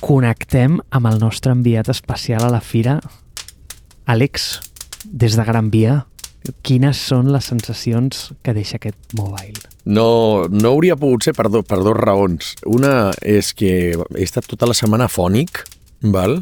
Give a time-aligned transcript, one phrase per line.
[0.00, 2.98] connectem amb el nostre enviat especial a la fira.
[4.10, 4.60] Àlex,
[5.04, 6.04] des de Gran Via,
[6.64, 9.60] quines són les sensacions que deixa aquest mobile?
[9.84, 12.54] No, no hauria pogut ser per, do, per dos raons.
[12.68, 15.62] Una és que he estat tota la setmana fònic,
[16.00, 16.40] val?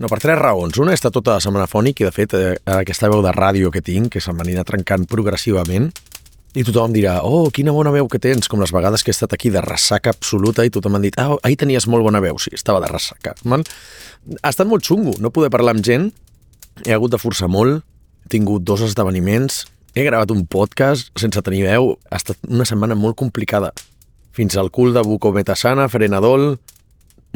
[0.00, 0.78] No, per tres raons.
[0.80, 3.72] Una, he estat tota la setmana fònic i, de fet, eh, aquesta veu de ràdio
[3.72, 5.90] que tinc, que se'm anirà trencant progressivament,
[6.50, 9.36] i tothom dirà, oh, quina bona veu que tens, com les vegades que he estat
[9.36, 12.40] aquí de ressaca absoluta i tothom m'ha dit, ah, ahir tenies molt bona veu.
[12.42, 13.36] Sí, estava de ressaca.
[13.46, 13.62] Man,
[14.42, 16.10] ha estat molt xungo no poder parlar amb gent,
[16.82, 17.84] he hagut de forçar molt,
[18.24, 19.62] he tingut dos esdeveniments,
[19.94, 23.70] he gravat un podcast sense tenir veu, ha estat una setmana molt complicada.
[24.34, 26.56] Fins al cul de bucometasana, frenadol,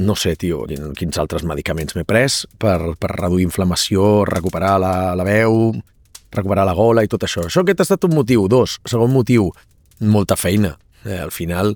[0.03, 0.65] no sé, tio,
[0.99, 5.75] quins altres medicaments m'he pres per, per reduir inflamació, recuperar la, la veu,
[6.37, 7.47] recuperar la gola i tot això.
[7.49, 8.47] Això aquest ha estat un motiu.
[8.51, 9.51] Dos, segon motiu,
[10.01, 10.75] molta feina.
[11.05, 11.75] Eh, al final,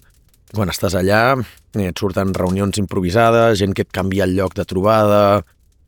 [0.55, 1.37] quan estàs allà,
[1.77, 5.45] eh, et surten reunions improvisades, gent que et canvia el lloc de trobada,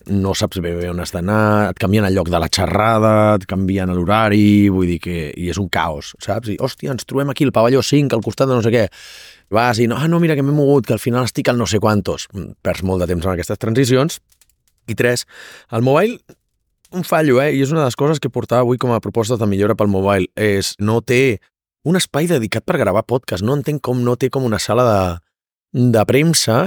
[0.06, 3.44] no saps bé, bé on has d'anar, et canvien el lloc de la xerrada, et
[3.46, 5.18] canvien l'horari, vull dir que...
[5.36, 6.50] I és un caos, saps?
[6.54, 8.86] I, hòstia, ens trobem aquí al pavelló 5, al costat de no sé què.
[9.50, 11.66] Vas i, no, ah, no, mira que m'he mogut, que al final estic al no
[11.66, 12.28] sé quantos.
[12.62, 14.20] Perds molt de temps en aquestes transicions.
[14.90, 15.26] I tres,
[15.76, 16.18] el mobile
[16.92, 17.52] un fallo, eh?
[17.54, 19.90] I és una de les coses que portava avui com a propostes de millora pel
[19.92, 20.28] mobile.
[20.34, 21.40] És, no té
[21.86, 23.44] un espai dedicat per gravar podcast.
[23.46, 25.02] No entenc com no té com una sala de,
[25.96, 26.62] de premsa,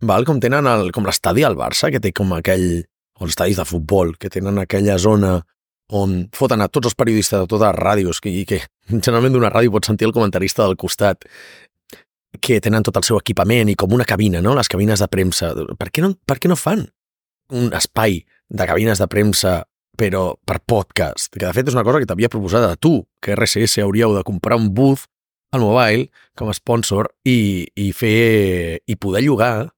[0.00, 0.24] val?
[0.28, 2.84] com tenen el, com l'estadi al Barça, que té com aquell,
[3.18, 5.38] o els estadis de futbol, que tenen aquella zona
[5.94, 9.74] on foten a tots els periodistes de totes les ràdios, i que generalment d'una ràdio
[9.74, 11.28] pots sentir el comentarista del costat,
[12.40, 14.56] que tenen tot el seu equipament i com una cabina, no?
[14.58, 15.52] les cabines de premsa.
[15.78, 16.82] Per què no, per què no fan
[17.54, 19.62] un espai de cabines de premsa
[19.98, 23.34] però per podcast, que de fet és una cosa que t'havia proposat a tu, que
[23.36, 25.06] RSS hauríeu de comprar un booth
[25.54, 29.68] al mobile com a sponsor i, i fer i poder llogar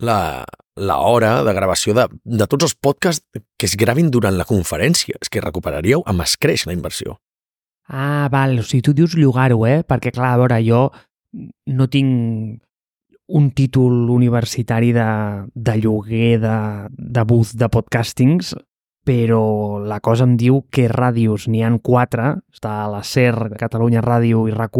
[0.00, 0.46] la,
[0.80, 5.20] la hora de gravació de, de tots els podcasts que es gravin durant la conferència.
[5.20, 7.18] És que recuperaríeu amb escreix la inversió.
[7.90, 9.82] Ah, val, o sigui, tu dius llogar-ho, eh?
[9.84, 10.86] Perquè, clar, a veure, jo
[11.68, 12.62] no tinc
[13.30, 15.06] un títol universitari de,
[15.54, 16.56] de lloguer de,
[16.90, 18.54] de booth de podcastings,
[19.06, 24.02] però la cosa em diu que ràdios n'hi han quatre, està a la SER, Catalunya
[24.04, 24.76] Ràdio i rac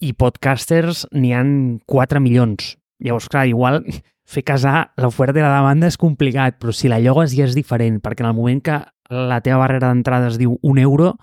[0.00, 1.50] i podcasters n'hi han
[1.86, 2.76] 4 milions.
[3.00, 3.82] Llavors, clar, igual
[4.32, 8.00] fer casar l'oferta i la demanda és complicat, però si la llogues ja és diferent,
[8.00, 8.80] perquè en el moment que
[9.10, 11.16] la teva barrera d'entrada es diu un euro,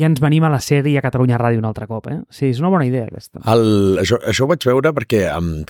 [0.00, 2.20] ja ens venim a la sèrie i a Catalunya Ràdio un altre cop, eh?
[2.30, 3.42] Sí, és una bona idea, aquesta.
[3.52, 5.64] El, això, això ho vaig veure perquè, um,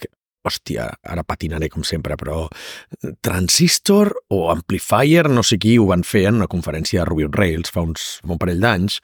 [0.47, 2.47] hòstia, ara patinaré com sempre, però
[3.25, 7.35] Transistor o Amplifier, no sé qui, ho van fer en una conferència de Ruby on
[7.37, 9.01] Rails fa, uns, un parell d'anys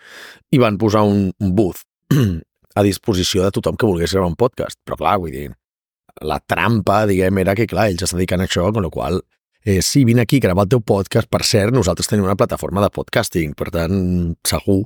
[0.55, 1.83] i van posar un, un booth
[2.79, 4.79] a disposició de tothom que volgués gravar un podcast.
[4.87, 5.51] Però clar, vull dir,
[6.23, 9.21] la trampa, diguem, era que, clar, ells es dediquen a això, amb la qual
[9.65, 11.31] eh, sí, vine aquí a gravar el teu podcast.
[11.31, 13.97] Per cert, nosaltres tenim una plataforma de podcasting, per tant,
[14.47, 14.83] segur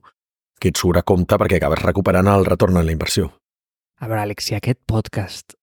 [0.61, 3.31] que et surt a compte perquè acabes recuperant el retorn en la inversió.
[4.01, 5.57] A veure, Àlex, si aquest podcast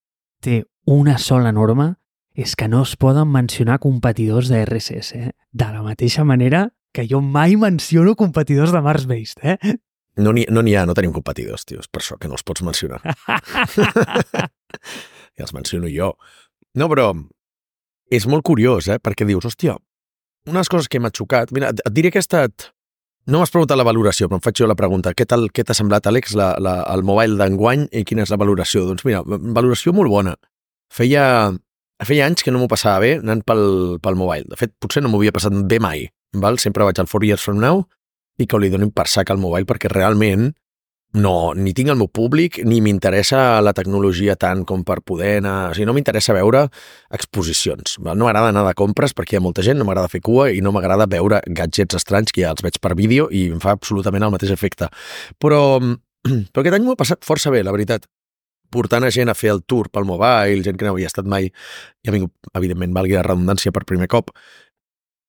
[0.44, 1.94] té una sola norma,
[2.34, 5.31] és que no es poden mencionar competidors de RSS, eh?
[5.52, 9.78] de la mateixa manera que jo mai menciono competidors de Mars-based, eh?
[10.18, 12.62] No n'hi no ha, no tenim competidors, tio, és per això que no els pots
[12.62, 13.02] mencionar.
[15.38, 16.12] I els menciono jo.
[16.78, 17.10] No, però
[18.14, 19.00] és molt curiós, eh?
[19.02, 19.78] Perquè dius, hòstia,
[20.46, 21.54] una de les coses que m'ha xocat...
[21.56, 22.70] Mira, et diré que ha estat
[23.29, 25.13] no m'has preguntat la valoració, però em faig jo la pregunta.
[25.16, 28.39] Què tal què t'ha semblat, Àlex, la, la, el mobile d'enguany i quina és la
[28.41, 28.84] valoració?
[28.89, 30.35] Doncs mira, valoració molt bona.
[30.94, 31.25] Feia,
[32.03, 33.63] feia anys que no m'ho passava bé anant pel,
[34.03, 34.50] pel mobile.
[34.51, 36.07] De fet, potser no m'ho havia passat bé mai.
[36.44, 36.59] Val?
[36.59, 37.85] Sempre vaig al 4 Years From Now
[38.41, 40.51] i que li donin per sac al mobile perquè realment
[41.13, 45.57] no, ni tinc el meu públic, ni m'interessa la tecnologia tant com per poder anar...
[45.69, 46.63] O sigui, no m'interessa veure
[47.13, 48.00] exposicions.
[48.01, 50.63] No m'agrada anar de compres perquè hi ha molta gent, no m'agrada fer cua i
[50.66, 54.25] no m'agrada veure gadgets estranys que ja els veig per vídeo i em fa absolutament
[54.25, 54.90] el mateix efecte.
[55.38, 55.62] Però,
[56.51, 58.09] però aquest any m'ho he passat força bé, la veritat
[58.74, 61.51] portant a gent a fer el tour pel mobile, gent que no havia estat mai,
[62.01, 64.33] i ha vingut, evidentment, valgui la redundància per primer cop.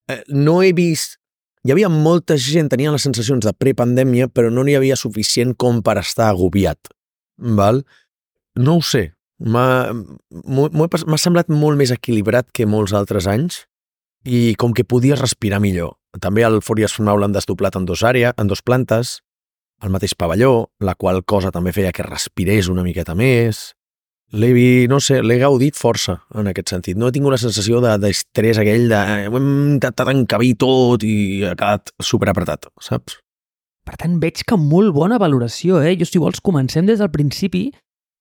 [0.08, 1.18] Eh, no he vist
[1.64, 5.80] hi havia molta gent, tenia les sensacions de prepandèmia, però no n'hi havia suficient com
[5.84, 6.90] per estar agobiat.
[7.40, 7.82] Val?
[8.60, 9.14] No ho sé.
[9.40, 9.88] M'ha
[11.20, 13.64] semblat molt més equilibrat que molts altres anys
[14.24, 15.96] i com que podies respirar millor.
[16.20, 19.18] També el Fòries Fonau l'han desdoblat en dos àrees, en dos plantes,
[19.82, 23.72] al mateix pavelló, la qual cosa també feia que respirés una miqueta més
[24.34, 26.98] l'he, no sé, l'he gaudit força en aquest sentit.
[26.98, 31.06] No he tingut la sensació d'estrès de, aquell de eh, ho hem intentat encabir tot
[31.06, 33.20] i ha quedat superapretat, saps?
[33.84, 35.92] Per tant, veig que molt bona valoració, eh?
[36.00, 37.68] Jo, si vols, comencem des del principi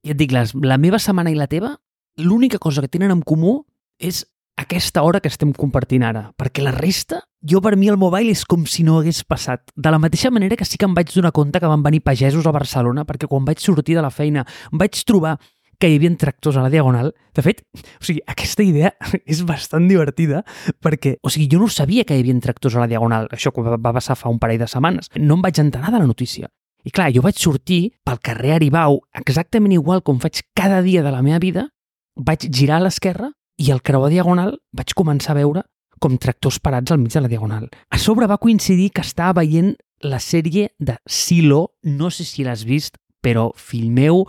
[0.03, 1.77] i et dic, les, la meva setmana i la teva,
[2.19, 3.61] l'única cosa que tenen en comú
[3.99, 4.25] és
[4.59, 8.43] aquesta hora que estem compartint ara, perquè la resta, jo per mi el mobile és
[8.45, 9.71] com si no hagués passat.
[9.73, 12.45] De la mateixa manera que sí que em vaig donar compte que van venir pagesos
[12.45, 15.39] a Barcelona, perquè quan vaig sortir de la feina vaig trobar
[15.83, 17.11] que hi havia tractors a la Diagonal.
[17.35, 17.59] De fet,
[17.99, 18.93] o sigui, aquesta idea
[19.27, 20.45] és bastant divertida
[20.79, 23.91] perquè, o sigui, jo no sabia que hi havia tractors a la Diagonal, això va
[23.91, 25.11] passar fa un parell de setmanes.
[25.19, 26.47] No em vaig enterar de la notícia.
[26.87, 31.11] I clar, jo vaig sortir pel carrer Aribau exactament igual com faig cada dia de
[31.11, 31.67] la meva vida,
[32.15, 35.63] vaig girar a l'esquerra i al creuar diagonal vaig començar a veure
[35.99, 37.67] com tractors parats al mig de la diagonal.
[37.91, 42.63] A sobre va coincidir que estava veient la sèrie de Silo, no sé si l'has
[42.67, 44.25] vist, però fill meu,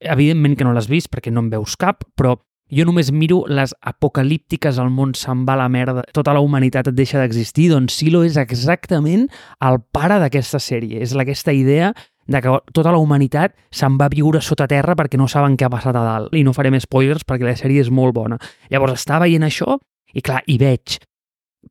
[0.00, 2.36] evidentment que no l'has vist perquè no en veus cap, però
[2.74, 6.88] jo només miro les apocalíptiques, el món se'n va a la merda, tota la humanitat
[6.90, 9.28] et deixa d'existir, doncs Silo és exactament
[9.60, 11.02] el pare d'aquesta sèrie.
[11.04, 11.92] És aquesta idea
[12.26, 15.72] de que tota la humanitat se'n va viure sota terra perquè no saben què ha
[15.72, 16.32] passat a dalt.
[16.32, 18.40] I no farem spoilers perquè la sèrie és molt bona.
[18.72, 19.76] Llavors estava veient això
[20.14, 20.98] i clar, hi veig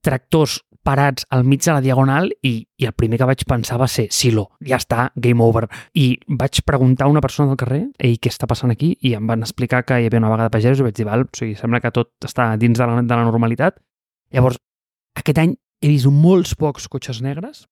[0.03, 3.87] tractors parats al mig de la diagonal i, i el primer que vaig pensar va
[3.87, 5.65] ser Silo, ja està, game over.
[5.95, 9.27] I vaig preguntar a una persona del carrer ei, què està passant aquí i em
[9.27, 11.57] van explicar que hi havia una vaga de pagesos i vaig dir, val, o sigui,
[11.59, 13.79] sembla que tot està dins de la, de la normalitat.
[14.33, 14.59] Llavors,
[15.19, 17.65] aquest any he vist molts pocs cotxes negres,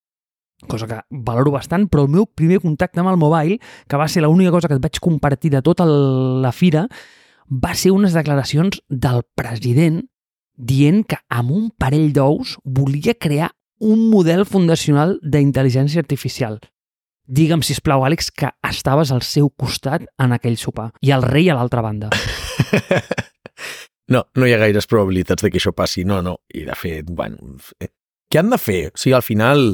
[0.68, 3.58] cosa que valoro bastant, però el meu primer contacte amb el mobile,
[3.88, 6.86] que va ser l'única cosa que et vaig compartir de tota la fira,
[7.52, 10.04] va ser unes declaracions del president
[10.56, 13.50] dient que amb un parell d'ous volia crear
[13.82, 16.60] un model fundacional d'intel·ligència artificial.
[17.26, 21.48] Digue'm, si plau, Àlex, que estaves al seu costat en aquell sopar i el rei
[21.50, 22.10] a l'altra banda.
[24.12, 26.04] no, no hi ha gaires probabilitats de que això passi.
[26.04, 26.36] No, no.
[26.54, 27.92] I, de fet, bueno, eh,
[28.30, 28.82] què han de fer?
[28.90, 29.64] O sigui, al final,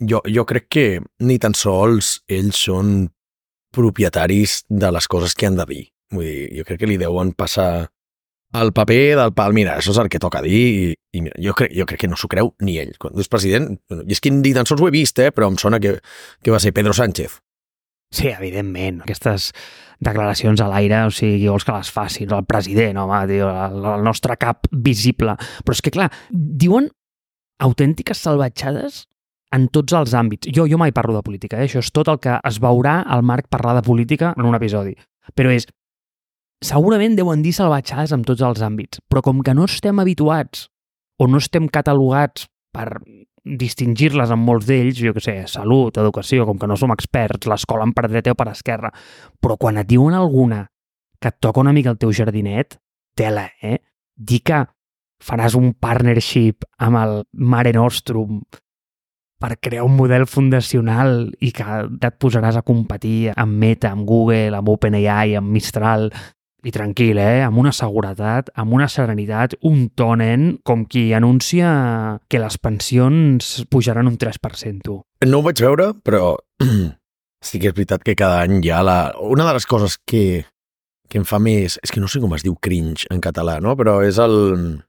[0.00, 0.86] jo, jo crec que
[1.26, 3.08] ni tan sols ells són
[3.74, 5.84] propietaris de les coses que han de dir.
[6.14, 7.88] Vull dir, jo crec que li deuen passar
[8.56, 11.52] el paper del pal, mira, això és el que toca dir i, i mira, jo
[11.56, 12.94] crec, jo crec que no s'ho creu ni ell.
[13.00, 15.58] Quan és president, i és que ni tan sols ho he vist, eh, però em
[15.60, 15.98] sona que,
[16.42, 17.40] que va ser Pedro Sánchez.
[18.14, 19.02] Sí, evidentment.
[19.04, 19.50] Aquestes
[20.00, 24.06] declaracions a l'aire, o sigui, vols que les faci el president, home, tio, el, el
[24.06, 25.36] nostre cap visible.
[25.64, 26.88] Però és que, clar, diuen
[27.60, 29.04] autèntiques salvatjades
[29.52, 30.48] en tots els àmbits.
[30.54, 31.68] Jo, jo mai parlo de política, eh?
[31.68, 34.94] això és tot el que es veurà al Marc parlar de política en un episodi.
[35.36, 35.68] Però és,
[36.64, 40.68] segurament deuen dir salvatjades en tots els àmbits, però com que no estem habituats
[41.18, 43.00] o no estem catalogats per
[43.48, 47.86] distingir-les en molts d'ells, jo que sé, salut, educació, com que no som experts, l'escola
[47.86, 48.90] en per dreta o per esquerra,
[49.40, 50.66] però quan et diuen alguna
[51.18, 52.78] que et toca una mica el teu jardinet,
[53.16, 53.78] tela, eh?
[54.14, 54.64] Dir que
[55.24, 58.42] faràs un partnership amb el Mare Nostrum
[59.38, 64.54] per crear un model fundacional i que et posaràs a competir amb Meta, amb Google,
[64.58, 66.10] amb OpenAI, amb Mistral,
[66.66, 67.42] i tranquil, eh?
[67.46, 74.10] amb una seguretat, amb una serenitat, un tonen com qui anuncia que les pensions pujaran
[74.10, 74.82] un 3%.
[74.82, 74.96] Tu.
[75.26, 76.34] No ho vaig veure, però
[77.48, 78.98] sí que és veritat que cada any hi ha la...
[79.22, 80.42] Una de les coses que,
[81.08, 81.78] que em fa més...
[81.82, 83.76] És que no sé com es diu cringe en català, no?
[83.78, 84.82] Però és el...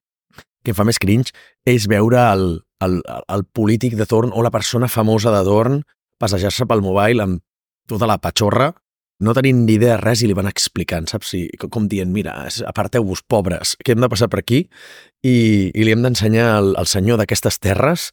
[0.65, 1.31] que em fa més cringe
[1.69, 2.47] és veure el,
[2.83, 5.81] el, el polític de torn o la persona famosa de torn
[6.19, 7.43] passejar-se pel mobile amb
[7.89, 8.73] tota la patxorra
[9.19, 11.33] no tenint ni idea de res i li van explicant, saps?
[11.35, 12.35] I, com dient, mira,
[12.69, 15.35] aparteu-vos, pobres, que hem de passar per aquí i,
[15.73, 18.09] i li hem d'ensenyar al, al senyor d'aquestes terres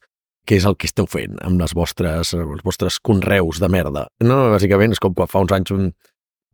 [0.47, 4.05] què és el que esteu fent amb les vostres, els vostres conreus de merda.
[4.23, 5.89] No, bàsicament és com quan fa uns anys un,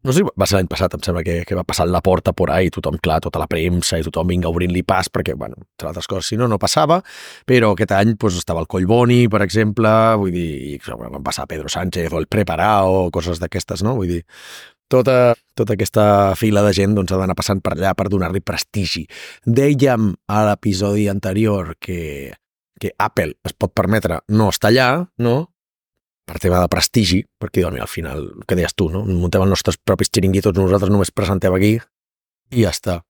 [0.04, 2.52] no sé va ser l'any passat, em sembla que, que va passar la porta por
[2.52, 6.10] ahí, tothom, clar, tota la premsa i tothom vinga obrint-li pas, perquè, bueno, entre altres
[6.12, 7.00] coses, si no, no passava,
[7.50, 11.72] però aquest any pues, estava el Collboni, per exemple, vull dir, i, van passar Pedro
[11.72, 13.96] Sánchez o el Preparao, coses d'aquestes, no?
[14.00, 14.22] Vull dir,
[14.92, 16.06] tota, tota aquesta
[16.38, 19.08] fila de gent doncs, ha d'anar passant per allà per donar-li prestigi.
[19.46, 22.34] Dèiem a l'episodi anterior que,
[22.80, 25.53] que Apple es pot permetre no estar allà, no?
[26.26, 29.04] Per tema de prestigi, perquè doncs, al final, el que deies tu, no?
[29.08, 31.74] muntem els nostres propis xiringuitos, nosaltres només presentem aquí
[32.54, 33.02] i ja està.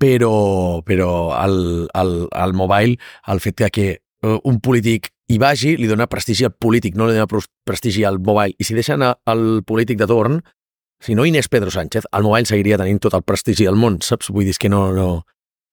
[0.00, 3.88] Però, però al, al, al mobile, el fet que
[4.22, 7.26] uh, un polític hi vagi li dona prestigi al polític, no li dona
[7.66, 8.54] prestigi al mobile.
[8.58, 10.38] I si deixen el polític de torn,
[11.02, 13.98] si no hi anés Pedro Sánchez, el mobile seguiria tenint tot el prestigi del món,
[14.04, 14.30] saps?
[14.30, 15.08] Vull dir que no, no...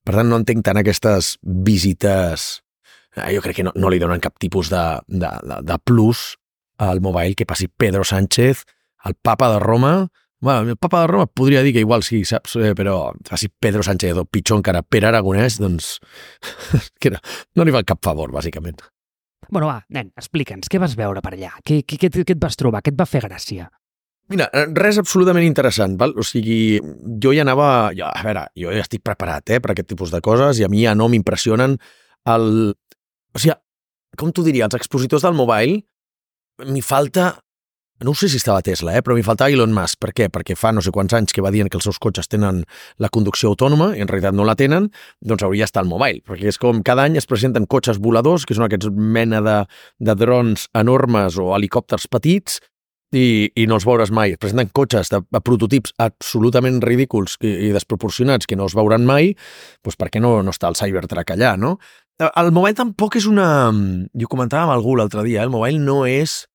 [0.07, 2.47] Per tant, no entenc tant aquestes visites...
[3.17, 6.37] Eh, jo crec que no, no li donen cap tipus de, de, de, de plus
[6.77, 8.65] al mobile que passi Pedro Sánchez,
[9.05, 10.07] el papa de Roma...
[10.39, 12.59] Bueno, el papa de Roma podria dir que igual sí, saps?
[12.61, 15.95] Eh, però passi Pedro Sánchez o pitjor encara Pere Aragonès, doncs
[17.01, 17.17] que no,
[17.57, 18.83] no li fa cap favor, bàsicament.
[19.49, 21.55] Bueno, va, nen, explica'ns, què vas veure per allà?
[21.65, 22.83] Què, què, què, què et vas trobar?
[22.85, 23.65] Què et va fer gràcia?
[24.27, 26.13] Mira, eh, res absolutament interessant, val?
[26.19, 26.77] O sigui,
[27.23, 27.89] jo ja anava...
[27.95, 30.71] Jo, a veure, jo ja estic preparat eh, per aquest tipus de coses i a
[30.71, 31.77] mi ja no m'impressionen
[32.33, 32.49] el...
[33.33, 33.55] O sigui,
[34.19, 35.79] com t'ho diria, els expositors del mobile,
[36.65, 37.35] m'hi falta
[38.05, 39.97] no sé si estava Tesla, eh, però m'hi faltava Elon Musk.
[40.03, 40.27] Per què?
[40.29, 42.61] Perquè fa no sé quants anys que va dient que els seus cotxes tenen
[43.01, 44.91] la conducció autònoma i en realitat no la tenen,
[45.25, 46.21] doncs hauria d'estar al mobile.
[46.27, 49.57] Perquè és com cada any es presenten cotxes voladors, que són aquests mena de,
[49.97, 52.61] de drons enormes o helicòpters petits,
[53.15, 54.33] i, i no els veuràs mai.
[54.35, 59.07] Es presenten cotxes de, de prototips absolutament ridículs i, i desproporcionats que no es veuran
[59.07, 59.31] mai,
[59.85, 61.77] doncs per què no, no està el Cybertruck allà, no?
[62.17, 63.47] El mobile tampoc és una...
[64.17, 65.45] Jo comentava amb algú l'altre dia, eh?
[65.45, 66.45] el mobile no és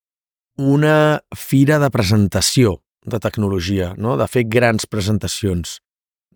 [0.59, 4.17] una fira de presentació de tecnologia, no?
[4.19, 5.79] de fer grans presentacions.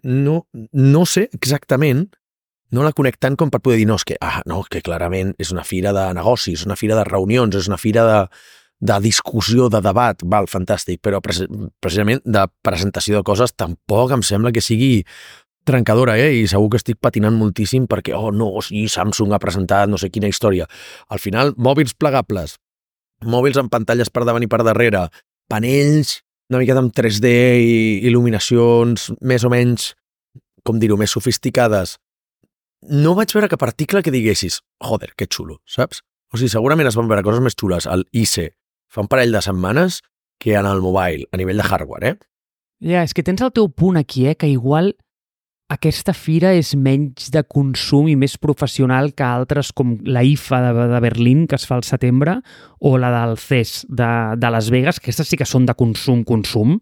[0.07, 2.07] No, no sé exactament,
[2.71, 5.35] no la conec tant com per poder dir, no, és que, ah, no, que clarament
[5.43, 8.21] és una fira de negocis, una fira de reunions, és una fira de,
[8.91, 14.55] de discussió, de debat, val, fantàstic, però precisament de presentació de coses tampoc em sembla
[14.55, 15.01] que sigui
[15.67, 16.31] trencadora, eh?
[16.41, 20.11] I segur que estic patinant moltíssim perquè, oh, no, sí, Samsung ha presentat no sé
[20.15, 20.69] quina història.
[21.13, 22.57] Al final, mòbils plegables,
[23.27, 25.07] mòbils amb pantalles per davant i per darrere,
[25.51, 26.21] panells
[26.51, 29.91] una miqueta amb 3D i il·luminacions més o menys,
[30.67, 31.97] com dir-ho, més sofisticades.
[32.87, 36.05] No vaig veure cap article que diguessis, joder, que xulo, saps?
[36.31, 38.53] O sigui, segurament es van veure coses més xules al IC
[38.93, 40.01] fa un parell de setmanes
[40.39, 42.17] que en el mobile, a nivell de hardware, eh?
[42.85, 44.37] Ja, és que tens el teu punt aquí, eh?
[44.37, 44.95] Que igual
[45.67, 50.85] aquesta fira és menys de consum i més professional que altres com la IFA de,
[50.93, 52.37] de Berlín, que es fa al setembre,
[52.79, 56.23] o la del CES de, de Las Vegas, que aquestes sí que són de consum,
[56.29, 56.77] consum.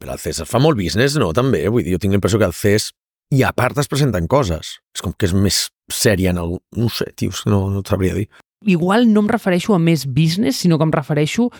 [0.00, 1.34] Però el CES es fa molt business, no?
[1.36, 2.88] També, vull dir, jo tinc l'impressió que el CES
[3.36, 4.78] i a part es presenten coses.
[4.96, 6.56] És com que és més sèrie en el...
[6.80, 8.28] No sé, tio, no, no et sabria dir.
[8.64, 11.50] Igual no em refereixo a més business, sinó que em refereixo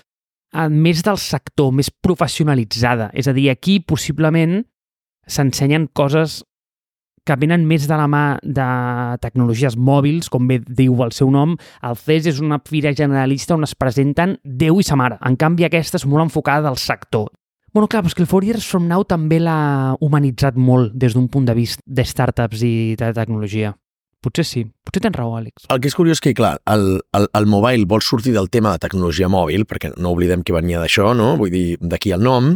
[0.54, 3.11] a més del sector, més professionalitzada.
[3.12, 4.62] És a dir, aquí possiblement
[5.28, 6.40] s'ensenyen coses
[7.25, 8.66] que venen més de la mà de
[9.25, 11.57] tecnologies mòbils, com bé diu el seu nom.
[11.83, 15.19] El CES és una fira generalista on es presenten Déu i sa mare.
[15.25, 17.31] En canvi, aquesta és molt enfocada del sector.
[17.75, 21.26] Bueno, clar, però que el Four Years From Now també l'ha humanitzat molt des d'un
[21.26, 23.73] punt de vista de startups i de tecnologia.
[24.23, 24.62] Potser sí.
[24.85, 25.66] Potser tens raó, Àlex.
[25.75, 28.76] El que és curiós és que, clar, el, el, el mobile vol sortir del tema
[28.76, 31.35] de tecnologia mòbil, perquè no oblidem que venia d'això, no?
[31.40, 32.54] Vull dir, d'aquí el nom,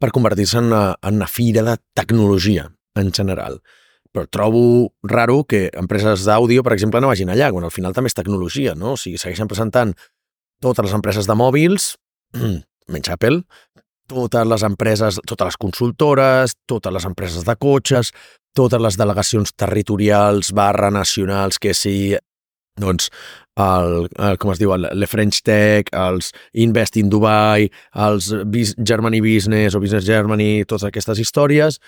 [0.00, 3.60] per convertir-se en, en una fira de tecnologia en general
[4.12, 4.62] però trobo
[5.06, 8.74] raro que empreses d'àudio, per exemple, no vagin allà, quan al final també és tecnologia,
[8.78, 8.94] no?
[8.96, 9.94] O sigui, segueixen presentant
[10.62, 11.92] totes les empreses de mòbils,
[12.92, 13.42] menys Apple,
[14.08, 18.12] totes les empreses, totes les consultores, totes les empreses de cotxes,
[18.56, 22.16] totes les delegacions territorials barra nacionals, que si
[22.78, 23.10] doncs,
[23.58, 26.30] el, el, com es diu, el, le French Tech, els
[26.62, 27.66] Invest in Dubai,
[28.06, 28.30] els
[28.78, 31.80] Germany Business o Business Germany, totes aquestes històries,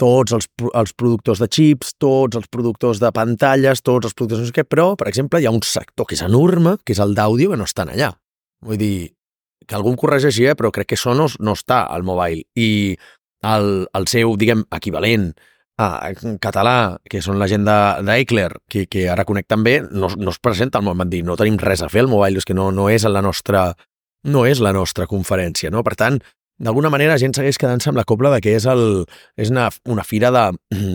[0.00, 4.48] tots els, els productors de chips, tots els productors de pantalles, tots els productors no
[4.48, 7.14] sé què, però, per exemple, hi ha un sector que és enorme, que és el
[7.18, 8.14] d'àudio, que no estan allà.
[8.64, 9.10] Vull dir,
[9.68, 12.46] que algú em corregeixi, eh, però crec que no, no està al mobile.
[12.56, 12.96] I
[13.46, 15.32] el, el seu, diguem, equivalent
[15.78, 20.34] ah, en català, que són la gent d'Eichler, que, que ara conec també, no, no
[20.34, 20.98] es presenta al món.
[20.98, 23.22] Van dir, no tenim res a fer al mobile, és que no, no és la
[23.24, 23.70] nostra
[24.28, 25.84] no és la nostra conferència, no?
[25.86, 26.18] Per tant,
[26.58, 29.04] d'alguna manera la gent segueix quedant-se amb la copla de que és, el,
[29.38, 30.44] és una, una fira de,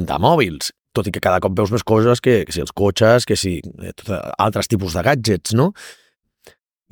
[0.10, 3.26] de mòbils, tot i que cada cop veus més coses que, que si els cotxes,
[3.26, 5.72] que si eh, tot, altres tipus de gadgets, no?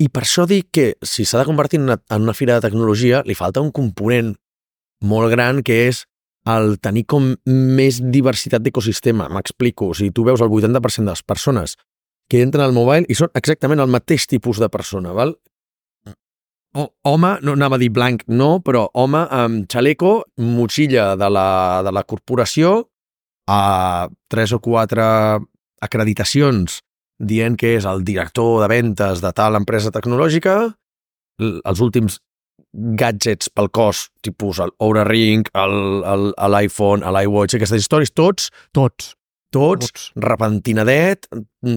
[0.02, 2.64] I per això dic que si s'ha de convertir en una, en una fira de
[2.64, 4.32] tecnologia, li falta un component
[5.04, 6.06] molt gran que és
[6.50, 9.28] el tenir com més diversitat d'ecosistema.
[9.30, 9.92] M'explico.
[9.94, 11.76] Sigui, tu veus el 80% de les persones
[12.30, 15.36] que entren al mobile i són exactament el mateix tipus de persona, val?
[16.72, 21.48] O, home, no anava a dir blanc, no, però home amb xaleco, motxilla de la,
[21.84, 22.78] de la corporació,
[23.50, 25.04] a tres o quatre
[25.82, 26.80] acreditacions
[27.22, 30.56] dient que és el director de ventes de tal empresa tecnològica,
[31.42, 32.18] els últims
[32.72, 39.12] gadgets pel cos, tipus el Oura Ring, l'iPhone, l'iWatch, aquestes històries, tots, tots,
[39.52, 40.06] tots, tots.
[40.16, 41.28] repentinadet,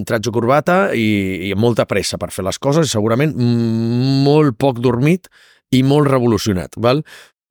[0.08, 5.28] tratge corbata i, i molta pressa per fer les coses i segurament molt poc dormit
[5.76, 7.04] i molt revolucionat, val?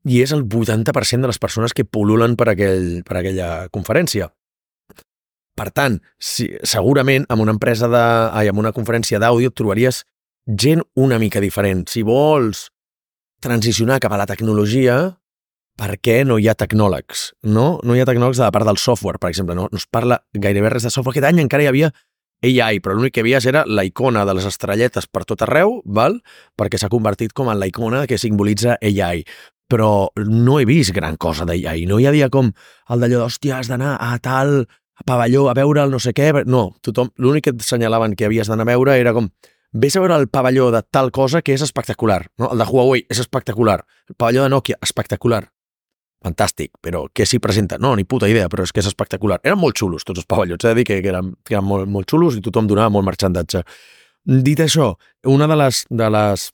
[0.06, 4.30] I és el 80% de les persones que pol·lulen per, aquell, per aquella conferència.
[5.56, 8.04] Per tant, si, segurament amb una empresa de,
[8.36, 10.04] ai, amb una conferència d'àudio et trobaries
[10.46, 11.86] gent una mica diferent.
[11.90, 12.68] Si vols
[13.46, 14.98] transicionar cap a la tecnologia
[15.78, 17.68] perquè no hi ha tecnòlegs, no?
[17.84, 20.22] No hi ha tecnòlegs de la part del software, per exemple, no, no es parla
[20.34, 21.18] gairebé res de software.
[21.18, 21.92] Aquest any encara hi havia
[22.46, 26.20] AI, però l'únic que havia era la icona de les estrelletes per tot arreu, val?
[26.58, 29.26] perquè s'ha convertit com en la icona que simbolitza AI.
[29.66, 32.52] però no he vist gran cosa d'allà i no hi havia com
[32.94, 34.68] el d'allò d'hòstia, has d'anar a tal
[35.06, 36.46] pavelló a veure el no sé què.
[36.46, 39.32] No, tothom, l'únic que et senyalaven que havies d'anar a veure era com
[39.76, 42.24] vés a veure el pavelló de tal cosa que és espectacular.
[42.40, 42.50] No?
[42.54, 43.82] El de Huawei és espectacular.
[44.10, 45.44] El pavelló de Nokia, espectacular.
[46.26, 47.78] Fantàstic, però què s'hi presenta?
[47.78, 49.38] No, ni puta idea, però és que és espectacular.
[49.44, 51.90] Eren molt xulos tots els pavellons, he de dir que, que eren, que eren molt,
[51.92, 53.62] molt xulos i tothom donava molt marxandatge.
[54.26, 54.96] Dit això,
[55.30, 56.48] una de les, de les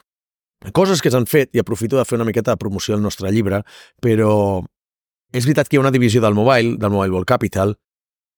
[0.76, 3.62] coses que s'han fet, i aprofito de fer una miqueta de promoció al nostre llibre,
[4.04, 4.34] però
[5.32, 7.78] és veritat que hi ha una divisió del mobile, del Mobile World Capital,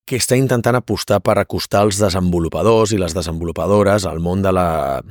[0.08, 5.02] que està intentant apostar per acostar els desenvolupadors i les desenvolupadores al món de la,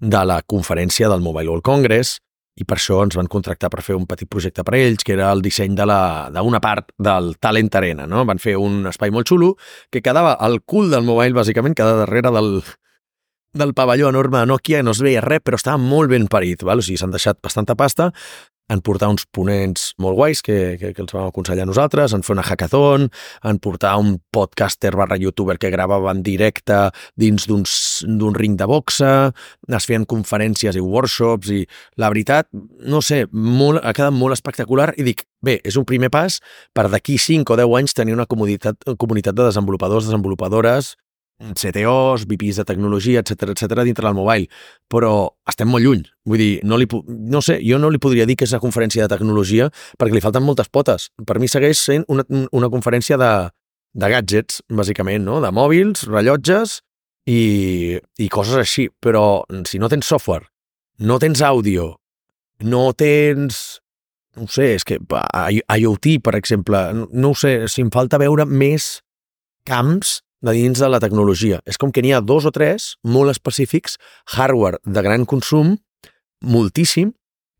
[0.00, 2.18] de la conferència del Mobile World Congress,
[2.56, 5.12] i per això ens van contractar per fer un petit projecte per a ells, que
[5.12, 8.06] era el disseny d'una part del Talent Arena.
[8.08, 8.24] No?
[8.24, 9.54] Van fer un espai molt xulo
[9.92, 12.62] que quedava al cul del mobile, bàsicament, quedava darrere del,
[13.52, 16.64] del pavelló enorme de Nokia, no es veia res, però estava molt ben parit.
[16.64, 16.80] Val?
[16.80, 18.12] O sigui, s'han deixat bastanta pasta
[18.72, 22.34] en portar uns ponents molt guais que, que, que els vam aconsellar nosaltres, en fer
[22.34, 23.08] una hackathon,
[23.46, 26.78] en portar un podcaster barra youtuber que gravava en directe
[27.14, 29.12] dins d'un ring de boxa,
[29.70, 31.62] es feien conferències i workshops i
[32.00, 32.50] la veritat,
[32.86, 36.40] no sé, molt, ha quedat molt espectacular i dic, bé, és un primer pas
[36.74, 40.96] per d'aquí 5 o 10 anys tenir una comunitat, comunitat de desenvolupadors, desenvolupadores
[41.36, 44.48] CTOs, VPs de tecnologia, etc etc dintre del mobile,
[44.88, 46.02] però estem molt lluny.
[46.24, 49.04] Vull dir, no, li, no sé, jo no li podria dir que és una conferència
[49.04, 51.10] de tecnologia perquè li falten moltes potes.
[51.26, 52.24] Per mi segueix sent una,
[52.56, 53.32] una conferència de,
[53.92, 55.40] de gadgets, bàsicament, no?
[55.44, 56.80] de mòbils, rellotges
[57.28, 58.88] i, i coses així.
[59.02, 60.48] Però si no tens software,
[61.04, 61.96] no tens àudio,
[62.64, 63.82] no tens...
[64.36, 68.44] No sé, és que IoT, per exemple, no, no ho sé, si em falta veure
[68.44, 68.98] més
[69.64, 71.60] camps de dins de la tecnologia.
[71.66, 73.96] És com que n'hi ha dos o tres molt específics,
[74.36, 75.76] hardware de gran consum,
[76.44, 77.12] moltíssim,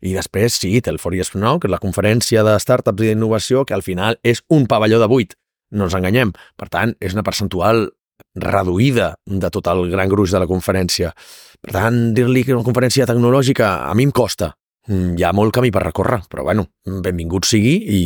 [0.04, 3.74] i després sí, té el Years que és la conferència de startups i d'innovació, que
[3.74, 5.34] al final és un pavelló de vuit,
[5.72, 6.32] no ens enganyem.
[6.56, 7.88] Per tant, és una percentual
[8.36, 11.12] reduïda de tot el gran gruix de la conferència.
[11.60, 14.52] Per tant, dir-li que una conferència tecnològica a mi em costa.
[14.86, 18.02] Mm, hi ha molt camí per recórrer, però bueno, benvingut sigui i,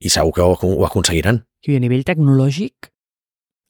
[0.00, 1.44] i segur que ho, ho aconseguiran.
[1.68, 2.90] I a nivell tecnològic,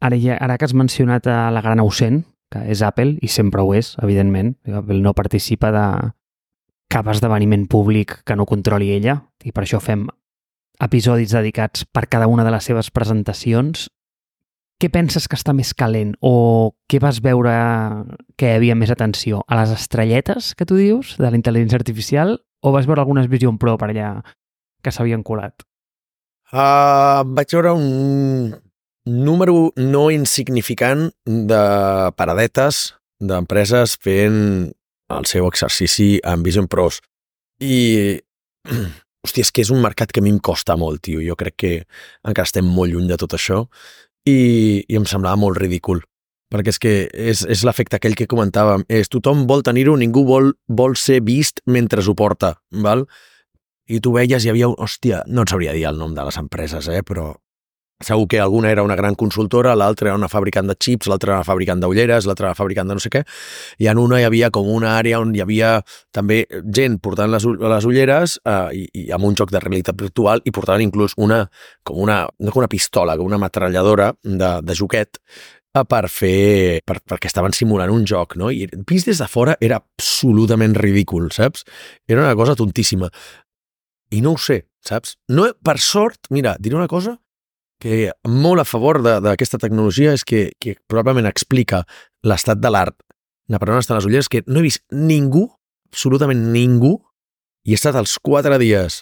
[0.00, 3.62] Ara, ja, ara que has mencionat a la gran ausent, que és Apple, i sempre
[3.62, 5.84] ho és, evidentment, Apple no participa de
[6.90, 10.08] cap esdeveniment públic que no controli ella, i per això fem
[10.80, 13.86] episodis dedicats per cada una de les seves presentacions.
[14.80, 17.52] Què penses que està més calent o què vas veure
[18.40, 19.44] que hi havia més atenció?
[19.46, 23.60] A les estrelletes, que tu dius, de la intel·ligència artificial, o vas veure algunes Vision
[23.60, 24.14] Pro per allà
[24.80, 25.60] que s'havien colat?
[26.50, 28.56] Uh, vaig veure un,
[29.10, 31.62] número no insignificant de
[32.16, 34.70] paradetes d'empreses fent
[35.10, 37.00] el seu exercici amb Vision Pros.
[37.60, 38.20] I,
[39.26, 41.20] hòstia, és que és un mercat que a mi em costa molt, tio.
[41.24, 41.72] Jo crec que
[42.22, 43.64] encara estem molt lluny de tot això
[44.28, 46.04] i, i em semblava molt ridícul.
[46.50, 48.86] Perquè és que és, és l'efecte aquell que comentàvem.
[48.90, 53.04] És tothom vol tenir-ho, ningú vol, vol ser vist mentre ho porta, val?
[53.90, 54.70] I tu veies, hi havia...
[54.70, 57.02] Hòstia, no et sabria dir el nom de les empreses, eh?
[57.06, 57.32] però
[58.00, 61.40] segur que alguna era una gran consultora, l'altra era una fabricant de xips, l'altra era
[61.40, 63.22] una fabricant d'ulleres, l'altra era fabricant de no sé què,
[63.78, 65.76] i en una hi havia com una àrea on hi havia
[66.16, 70.42] també gent portant les, les ulleres eh, i, i amb un joc de realitat virtual
[70.44, 71.44] i portaven inclús una,
[71.84, 75.20] com una, no com una pistola, com una metralladora de, de joquet
[75.74, 78.50] eh, per fer, per, perquè estaven simulant un joc, no?
[78.50, 81.66] I vist des de fora era absolutament ridícul, saps?
[82.08, 83.10] Era una cosa tontíssima.
[84.10, 85.16] I no ho sé, saps?
[85.30, 87.18] No, per sort, mira, diré una cosa,
[87.80, 91.86] que molt a favor d'aquesta tecnologia és que, que probablement explica
[92.22, 92.98] l'estat de l'art
[93.58, 95.48] per on estan les ulleres, que no he vist ningú,
[95.90, 97.00] absolutament ningú,
[97.66, 99.00] i he estat els quatre dies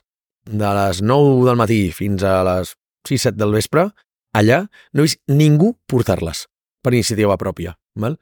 [0.48, 2.72] de les 9 del matí fins a les
[3.08, 3.90] 6-7 del vespre,
[4.32, 4.62] allà
[4.94, 6.46] no he vist ningú portar-les
[6.80, 7.74] per iniciativa pròpia.
[7.98, 8.16] Val?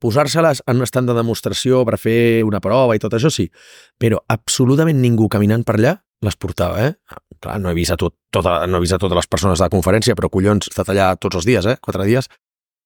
[0.00, 3.48] Posar-se-les en un estat de demostració per fer una prova i tot això sí,
[4.00, 6.94] però absolutament ningú caminant per allà les portava, eh?
[7.40, 9.64] Clar, no he vist a, tot, tota, no he vist a totes les persones de
[9.64, 11.78] la conferència, però collons, he estat allà tots els dies, eh?
[11.80, 12.28] Quatre dies.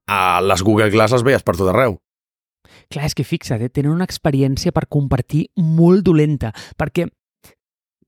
[0.06, 1.98] A les Google Glass les veies per tot arreu.
[2.92, 3.72] Clar, és que fixa't, eh?
[3.72, 7.08] tenen una experiència per compartir molt dolenta, perquè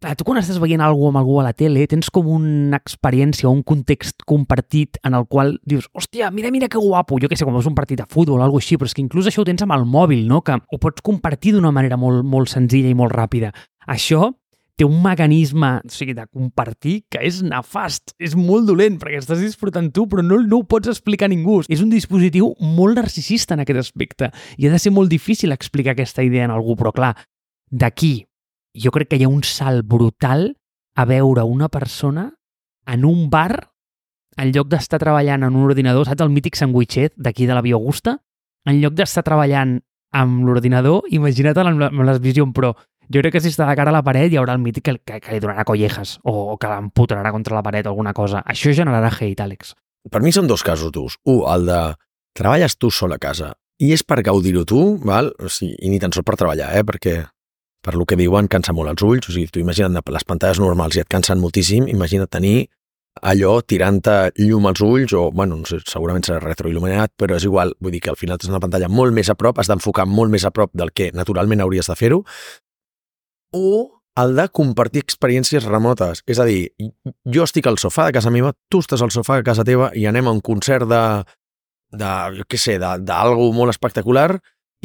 [0.00, 3.48] clar, tu quan estàs veient alguna amb algú a la tele tens com una experiència
[3.48, 7.38] o un context compartit en el qual dius, hòstia, mira, mira que guapo, jo què
[7.38, 9.42] sé, com és un partit de futbol o alguna així, però és que inclús això
[9.42, 10.42] ho tens amb el mòbil, no?
[10.46, 13.52] Que ho pots compartir d'una manera molt, molt senzilla i molt ràpida.
[13.86, 14.30] Això
[14.76, 19.40] té un mecanisme o sigui, de compartir que és nefast, és molt dolent, perquè estàs
[19.40, 21.62] disfrutant tu, però no, no ho pots explicar a ningú.
[21.72, 25.96] És un dispositiu molt narcisista en aquest aspecte i ha de ser molt difícil explicar
[25.96, 27.14] aquesta idea en algú, però clar,
[27.72, 28.26] d'aquí
[28.76, 30.50] jo crec que hi ha un salt brutal
[30.96, 32.28] a veure una persona
[32.86, 33.72] en un bar
[34.36, 37.78] en lloc d'estar treballant en un ordinador, saps el mític sandwichet d'aquí de la Via
[37.78, 38.18] Augusta?
[38.68, 39.78] En lloc d'estar treballant
[40.16, 42.74] amb l'ordinador, imagina't amb la, amb la Vision Pro.
[43.12, 44.96] Jo crec que si està de cara a la paret hi haurà el mític que,
[44.98, 48.42] que, que li donarà collejas o, o que l'emputrarà contra la paret o alguna cosa.
[48.42, 49.76] Això generarà hate, Àlex.
[50.10, 51.18] Per mi són dos casos durs.
[51.26, 51.80] Un, el de
[52.36, 55.30] treballes tu sol a casa i és per gaudir-ho tu, val?
[55.38, 56.84] O sigui, i ni tan sols per treballar, eh?
[56.86, 57.18] perquè
[57.84, 60.96] per lo que diuen cansa molt els ulls, o sigui, tu imagina't les pantalles normals
[60.96, 62.66] i et cansen moltíssim, imagina't tenir
[63.22, 67.72] allò tirant-te llum als ulls, o, bueno, no sé, segurament serà retroil·luminat, però és igual,
[67.80, 70.32] vull dir que al final tens una pantalla molt més a prop, has d'enfocar molt
[70.32, 72.22] més a prop del que naturalment hauries de fer-ho,
[73.52, 76.22] o el de compartir experiències remotes.
[76.26, 76.70] És a dir,
[77.28, 80.06] jo estic al sofà de casa meva, tu estàs al sofà de casa teva i
[80.08, 81.02] anem a un concert de,
[81.92, 84.30] de jo què sé, d'algú molt espectacular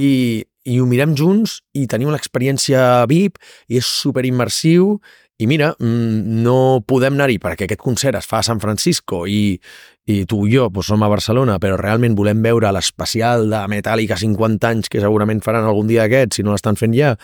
[0.01, 3.39] i, i ho mirem junts i tenim una experiència VIP
[3.71, 4.97] i és super immersiu
[5.41, 9.57] i mira, mm, no podem anar-hi perquè aquest concert es fa a San Francisco i,
[10.05, 14.19] i tu i jo doncs, som a Barcelona, però realment volem veure l'especial de Metallica
[14.21, 17.15] 50 anys que segurament faran algun dia d'aquests, si no l'estan fent ja,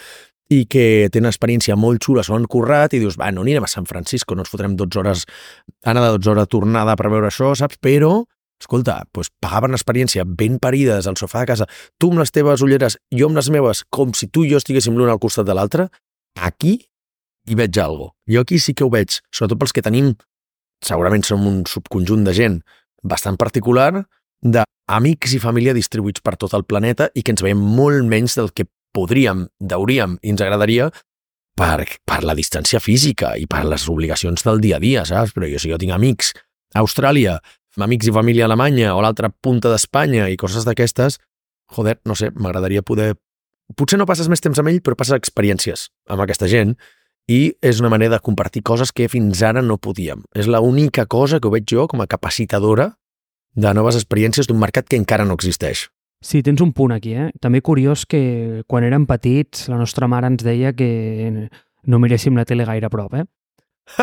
[0.53, 3.65] i que té una experiència molt xula, s'ho han currat i dius, va, no anirem
[3.67, 5.25] a San Francisco, no ens fotrem 12 hores,
[5.85, 7.79] anada 12 hores tornada per veure això, saps?
[7.83, 8.21] Però,
[8.61, 11.67] escolta, doncs pagaven experiència ben parides al sofà de casa,
[11.99, 14.95] tu amb les teves ulleres, jo amb les meves, com si tu i jo estiguéssim
[14.95, 15.89] l'un al costat de l'altre,
[16.39, 16.77] aquí
[17.47, 20.13] hi veig alguna Jo aquí sí que ho veig, sobretot pels que tenim,
[20.83, 22.61] segurament som un subconjunt de gent
[23.03, 24.05] bastant particular,
[24.43, 28.51] d'amics i família distribuïts per tot el planeta i que ens veiem molt menys del
[28.51, 30.89] que podríem, deuríem i ens agradaria
[31.57, 35.33] per, per la distància física i per les obligacions del dia a dia, saps?
[35.37, 36.33] Però jo, si jo tinc amics
[36.75, 37.37] a Austràlia,
[37.77, 41.19] amics i família a Alemanya o l'altra punta d'Espanya i coses d'aquestes,
[41.73, 43.15] joder, no sé, m'agradaria poder...
[43.77, 46.77] Potser no passes més temps amb ell, però passes experiències amb aquesta gent
[47.27, 50.23] i és una manera de compartir coses que fins ara no podíem.
[50.31, 52.93] És l'única cosa que ho veig jo com a capacitadora
[53.57, 55.89] de noves experiències d'un mercat que encara no existeix.
[56.23, 57.29] Sí, tens un punt aquí, eh?
[57.41, 61.49] També curiós que quan érem petits la nostra mare ens deia que
[61.87, 63.25] no miréssim la tele gaire a prop, eh?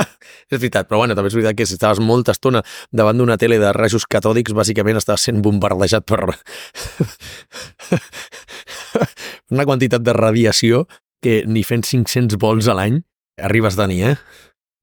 [0.54, 3.58] és veritat, però bueno, també és veritat que si estaves molta estona davant d'una tele
[3.60, 6.22] de rajos catòdics, bàsicament estaves sent bombardejat per
[9.52, 10.86] una quantitat de radiació
[11.20, 13.02] que ni fent 500 vols a l'any
[13.36, 14.16] Arribes, Dani, eh?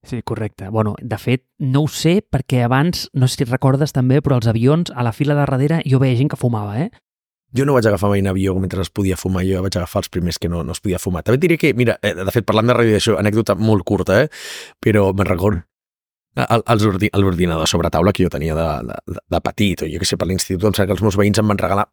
[0.04, 0.68] Sí, correcte.
[0.70, 4.50] Bueno, de fet, no ho sé perquè abans, no sé si recordes també, però els
[4.50, 6.90] avions, a la fila de darrere, jo veia gent que fumava, eh?
[7.58, 10.40] Jo no vaig agafar mai avió mentre es podia fumar, jo vaig agafar els primers
[10.40, 11.24] que no, no es podia fumar.
[11.24, 14.30] També diré que, mira, eh, de fet, parlant de radiació, anècdota molt curta, eh?
[14.80, 15.68] però me'n record
[16.32, 20.30] l'ordinador sobre taula que jo tenia de, de, de petit, o jo que sé, per
[20.30, 21.90] l'institut, doncs que els meus veïns em van regalar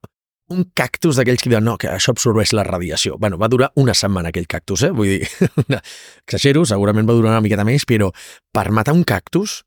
[0.48, 3.18] un cactus d'aquells que diuen no, que això absorbeix la radiació.
[3.18, 4.90] bueno, va durar una setmana aquell cactus, eh?
[4.90, 5.26] Vull dir,
[6.24, 8.10] exagero, segurament va durar una miqueta més, però
[8.52, 9.62] per matar un cactus,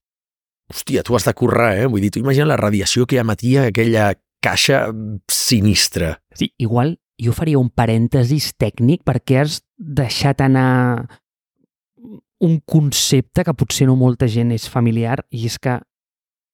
[0.72, 1.86] hòstia, tu has de currar, eh?
[1.86, 4.88] Vull dir, tu imagina la radiació que emetia aquella caixa
[5.32, 6.18] sinistra.
[6.36, 11.06] Sí, igual jo faria un parèntesis tècnic perquè has deixat anar
[12.42, 15.78] un concepte que potser no molta gent és familiar i és que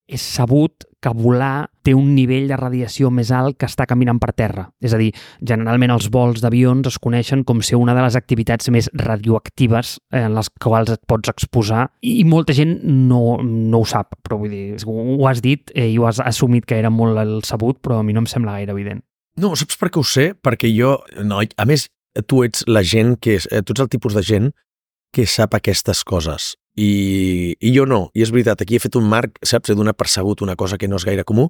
[0.08, 4.32] és sabut que volar té un nivell de radiació més alt que està caminant per
[4.36, 4.68] terra.
[4.84, 8.72] És a dir, generalment els vols d'avions es coneixen com ser una de les activitats
[8.74, 14.18] més radioactives en les quals et pots exposar i molta gent no, no ho sap,
[14.26, 17.40] però vull dir, ho has dit eh, i ho has assumit que era molt el
[17.48, 19.04] sabut, però a mi no em sembla gaire evident.
[19.38, 20.32] No, saps per què ho sé?
[20.34, 21.88] Perquè jo, no, a més,
[22.26, 24.50] tu ets la gent que és, eh, tu ets el tipus de gent
[25.14, 28.08] que sap aquestes coses i, i jo no.
[28.14, 29.72] I és veritat, aquí he fet un marc, saps?
[29.72, 31.48] He donat per segut una cosa que no és gaire comú.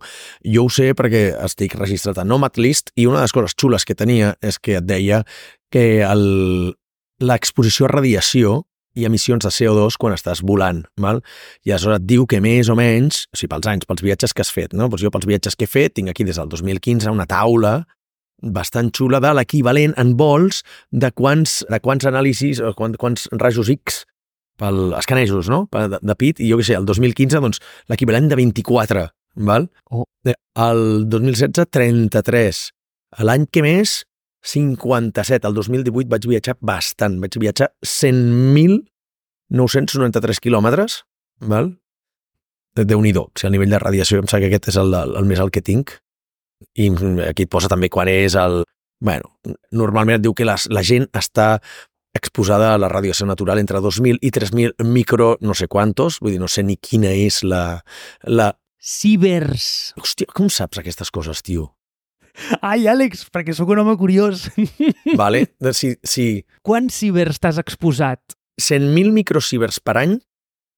[0.48, 3.98] Jo ho sé perquè estic registrat a Nomadlist i una de les coses xules que
[4.00, 5.24] tenia és que et deia
[5.74, 5.84] que
[7.20, 8.62] l'exposició a radiació
[8.98, 10.82] i emissions de CO2 quan estàs volant.
[11.04, 11.22] Val?
[11.68, 14.42] I aleshores et diu que més o menys, o sigui, pels anys, pels viatges que
[14.42, 14.88] has fet, no?
[14.88, 17.82] doncs jo pels viatges que he fet tinc aquí des del 2015 una taula
[18.42, 23.70] bastant xula de l'equivalent en vols de quants, de quants anàlisis o quants, quants rajos
[23.74, 24.06] X
[24.60, 25.60] pel escanejos, no?
[25.72, 27.58] De, de pit, i jo què sé, el 2015, doncs,
[27.92, 29.02] l'equivalent de 24,
[29.48, 29.64] val?
[29.92, 30.06] Oh.
[30.58, 32.74] El 2016, 33.
[33.28, 33.90] L'any que més,
[34.48, 35.48] 57.
[35.48, 37.20] El 2018 vaig viatjar bastant.
[37.22, 40.92] Vaig viatjar 100.993 quilòmetres,
[41.46, 41.68] val?
[42.78, 45.26] déu nhi sigui, a nivell de radiació em sembla que aquest és el, el, el
[45.26, 45.98] més alt que tinc.
[46.78, 46.94] I
[47.26, 48.64] aquí et posa també quan és el...
[49.02, 49.24] Bueno,
[49.72, 51.60] normalment et diu que les, la gent està
[52.18, 56.42] exposada a la radiació natural entre 2.000 i 3.000 micro no sé quantos, vull dir,
[56.42, 57.82] no sé ni quina és la...
[58.24, 58.54] la...
[58.78, 59.94] Cibers.
[60.00, 61.72] Hòstia, com saps aquestes coses, tio?
[62.62, 64.48] Ai, Àlex, perquè sóc un home curiós.
[65.20, 65.48] vale?
[65.74, 66.28] Si, si
[66.66, 68.38] Quants cibers t'has exposat?
[68.62, 70.16] 100.000 microcibers per any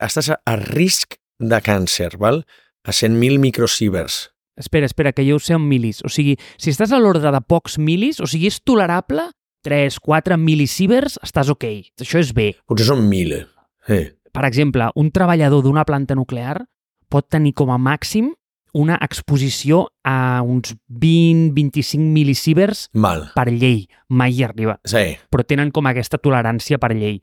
[0.04, 2.44] estàs a, a risc de càncer, val?
[2.88, 4.30] A 100.000 microcibers.
[4.60, 6.02] Espera, espera, que jo ho sé en milis.
[6.04, 9.30] O sigui, si estàs a l'ordre de pocs milis, o sigui, és tolerable,
[9.66, 11.66] 3, 4 milicibers, estàs ok.
[12.00, 12.54] Això és bé.
[12.70, 13.44] Potser són 1.000.
[13.90, 14.02] Sí.
[14.32, 16.62] Per exemple, un treballador d'una planta nuclear
[17.10, 18.34] pot tenir com a màxim
[18.74, 23.32] una exposició a uns 20-25 milicibers Val.
[23.34, 23.88] per llei.
[24.10, 24.80] Mai hi arriba.
[24.86, 25.18] Sí.
[25.30, 27.20] Però tenen com aquesta tolerància per llei.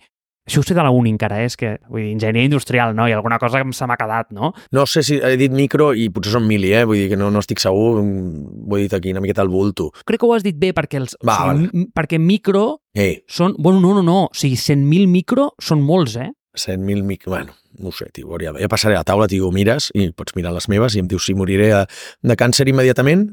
[0.47, 1.49] Això ho sé de la uni encara, eh?
[1.51, 3.09] és que, vull dir, enginyeria industrial, no?
[3.11, 4.53] I alguna cosa que se m'ha quedat, no?
[4.73, 6.85] No sé si he dit micro i potser són mili, eh?
[6.87, 9.51] Vull dir que no, no estic segur, mm, ho he dit aquí una miqueta al
[9.51, 9.91] bulto.
[10.07, 13.25] Crec que ho has dit bé perquè, els, Va, o sigui, m- perquè micro Eh,
[13.29, 13.53] són...
[13.59, 14.19] Bueno, no, no, no.
[14.31, 16.31] O sigui, 100.000 micro són molts, eh?
[16.57, 17.33] 100.000 micro...
[17.35, 18.55] Bueno, no sé, tio, de...
[18.63, 21.27] Ja passaré a la taula, tio, mires i pots mirar les meves i em dius
[21.29, 21.83] si moriré de,
[22.25, 23.27] de càncer immediatament.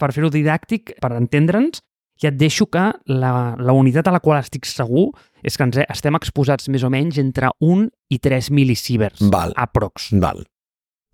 [0.00, 1.82] Per fer-ho didàctic, per entendre'ns,
[2.20, 5.08] ja et deixo que la, la unitat a la qual estic segur
[5.42, 9.22] és que ens estem exposats més o menys entre 1 i 3 milicibers.
[9.32, 9.54] Val.
[9.56, 10.10] Aprox.
[10.20, 10.44] Val.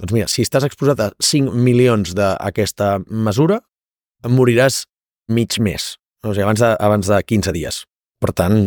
[0.03, 3.61] Doncs mira, si estàs exposat a 5 milions d'aquesta mesura,
[4.27, 4.85] moriràs
[5.33, 5.95] mig mes.
[6.27, 7.85] O sigui, abans de, abans de 15 dies.
[8.21, 8.59] Per tant,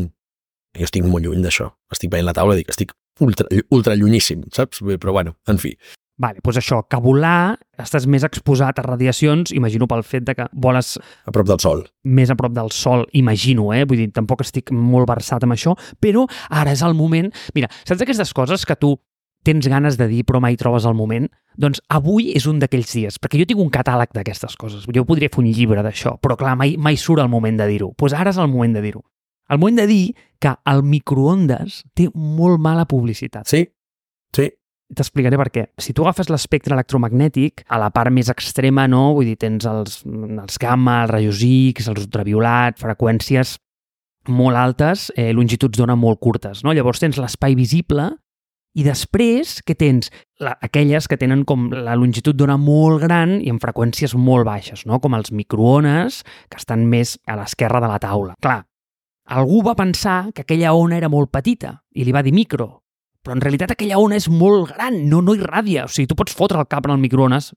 [0.78, 1.70] jo estic molt lluny d'això.
[1.94, 4.82] Estic veient la taula i dic, estic ultra, ultra llunyíssim, saps?
[4.86, 5.76] Però bueno, en fi.
[6.20, 10.48] Vale, doncs això, que volar estàs més exposat a radiacions, imagino pel fet de que
[10.52, 11.86] voles A prop del sol.
[12.04, 13.86] més a prop del sol, imagino, eh?
[13.88, 17.32] Vull dir, tampoc estic molt versat amb això, però ara és el moment...
[17.56, 18.98] Mira, saps aquestes coses que tu
[19.48, 21.30] tens ganes de dir però mai trobes el moment?
[21.56, 24.84] Doncs avui és un d'aquells dies, perquè jo tinc un catàleg d'aquestes coses.
[24.92, 27.94] Jo podria fer un llibre d'això, però clar, mai, mai surt el moment de dir-ho.
[27.94, 29.06] Doncs pues ara és el moment de dir-ho.
[29.50, 33.48] El moment de dir que el microondes té molt mala publicitat.
[33.50, 33.64] Sí?
[34.36, 34.52] Sí.
[34.90, 35.64] T'explicaré per què.
[35.78, 39.12] Si tu agafes l'espectre electromagnètic, a la part més extrema, no?
[39.14, 43.58] Vull dir, tens els, els gamma, els rajos X, els ultraviolat, freqüències
[44.30, 46.74] molt altes, eh, longituds d'ona molt curtes, no?
[46.74, 48.10] Llavors tens l'espai visible
[48.78, 53.50] i després que tens la, aquelles que tenen com la longitud d'ona molt gran i
[53.52, 55.00] amb freqüències molt baixes, no?
[55.02, 58.36] com els microones, que estan més a l'esquerra de la taula.
[58.42, 58.62] Clar,
[59.26, 62.70] algú va pensar que aquella ona era molt petita i li va dir micro,
[63.24, 65.86] però en realitat aquella ona és molt gran, no, no irradia.
[65.88, 67.52] O sigui, tu pots fotre el cap en el microones,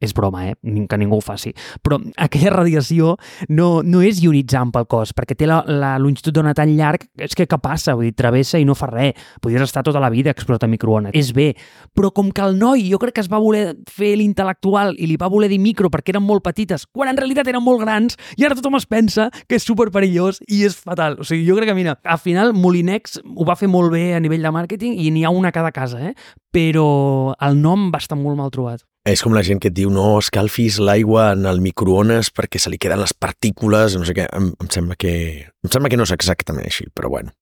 [0.00, 0.54] és broma, eh?
[0.88, 1.52] Que ningú ho faci.
[1.82, 3.14] Però aquella radiació
[3.48, 7.34] no, no és ionitzant pel cos, perquè té la, la longitud d'ona tan llarg, és
[7.36, 7.94] que què passa?
[7.96, 9.18] Vull dir, travessa i no fa res.
[9.42, 11.14] Podries estar tota la vida explota microones.
[11.16, 11.52] És bé.
[11.94, 15.18] Però com que el noi, jo crec que es va voler fer l'intel·lectual i li
[15.20, 18.46] va voler dir micro perquè eren molt petites, quan en realitat eren molt grans, i
[18.46, 21.18] ara tothom es pensa que és super perillós i és fatal.
[21.20, 24.22] O sigui, jo crec que, mira, al final Molinex ho va fer molt bé a
[24.22, 26.14] nivell de màrqueting i n'hi ha una a cada casa, eh?
[26.54, 28.84] Però el nom va estar molt mal trobat.
[29.04, 32.70] És com la gent que et diu no escalfis l'aigua en el microones perquè se
[32.72, 34.24] li queden les partícules, no sé què.
[34.32, 35.12] Em, em, sembla que,
[35.44, 37.34] em sembla que no és exactament així, però bueno.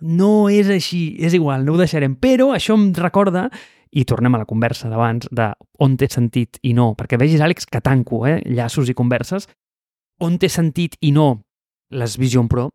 [0.00, 2.14] No és així, és igual, no ho deixarem.
[2.14, 3.48] Però això em recorda,
[3.90, 5.48] i tornem a la conversa d'abans, de
[5.82, 9.48] on té sentit i no, perquè vegis, Àlex, que tanco, eh, llaços i converses,
[10.22, 11.40] on té sentit i no
[11.90, 12.68] les Vision Pro,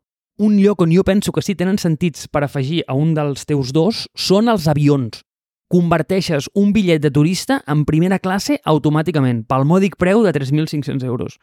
[0.43, 3.71] un lloc on jo penso que sí tenen sentits per afegir a un dels teus
[3.71, 5.23] dos són els avions.
[5.71, 11.39] Converteixes un bitllet de turista en primera classe automàticament, pel mòdic preu de 3.500 euros.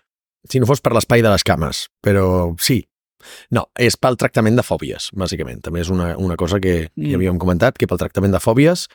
[0.48, 2.82] Si no fos per l'espai de les cames, però sí.
[3.54, 5.61] No, és pel tractament de fòbies, bàsicament.
[5.62, 7.11] També és una, una cosa que Mm.
[7.11, 8.88] ja havíem comentat, que pel tractament de fòbies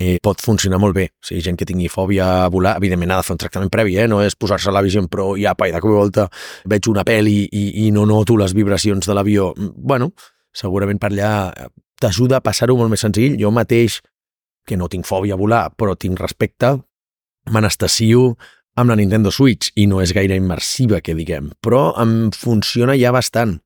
[0.00, 1.08] eh, pot funcionar molt bé.
[1.12, 3.96] O sigui, gent que tingui fòbia a volar, evidentment ha de fer un tractament previ,
[3.98, 4.06] eh?
[4.08, 6.28] no és posar-se la Vision Pro i apa, i de cop i volta
[6.64, 9.52] veig una pel·li i, i no noto les vibracions de l'avió.
[9.56, 10.12] Mm, Bueno,
[10.52, 11.68] segurament per allà eh,
[12.00, 13.36] t'ajuda a passar-ho molt més senzill.
[13.40, 14.00] Jo mateix,
[14.68, 16.76] que no tinc fòbia a volar, però tinc respecte,
[17.48, 18.34] m'anestacio
[18.78, 23.12] amb la Nintendo Switch i no és gaire immersiva, que diguem, però em funciona ja
[23.14, 23.56] bastant.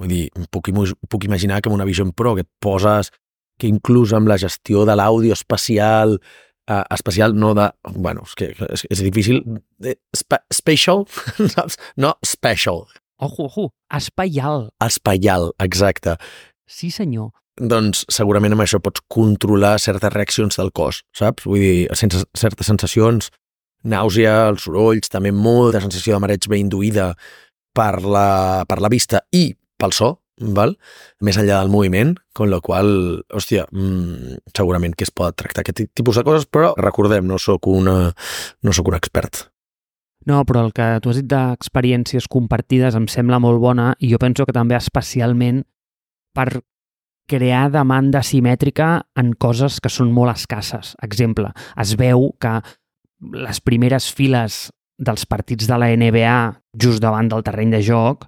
[0.00, 0.72] Vull dir, puc,
[1.08, 3.12] puc imaginar que amb una Vision Pro que et poses
[3.60, 6.16] que inclús amb la gestió de l'àudio espacial,
[6.66, 7.68] eh, espacial no de...
[7.94, 9.42] Bueno, és que és, és difícil...
[10.16, 10.42] Spa,
[11.54, 11.78] saps?
[11.96, 12.86] No, special.
[13.22, 14.72] Ojo, ojo, espaial.
[14.82, 16.16] Espaial, exacte.
[16.66, 17.30] Sí, senyor.
[17.62, 21.46] Doncs segurament amb això pots controlar certes reaccions del cos, saps?
[21.46, 23.30] Vull dir, sense certes sensacions,
[23.86, 27.12] nàusea, els sorolls, també molta sensació de mareig ben induïda
[27.74, 30.16] per la, per la vista i pel so,
[30.56, 30.74] val?
[31.22, 35.84] més enllà del moviment, con la qual, hòstia, mmm, segurament que es pot tractar aquest
[35.94, 38.12] tipus de coses, però recordem, no sóc una,
[38.62, 39.46] no sóc un expert.
[40.26, 44.20] No, però el que tu has dit d'experiències compartides em sembla molt bona i jo
[44.22, 45.64] penso que també especialment
[46.36, 46.62] per
[47.30, 50.94] crear demanda simètrica en coses que són molt escasses.
[51.02, 52.58] Exemple, es veu que
[53.32, 56.36] les primeres files dels partits de la NBA
[56.82, 58.26] just davant del terreny de joc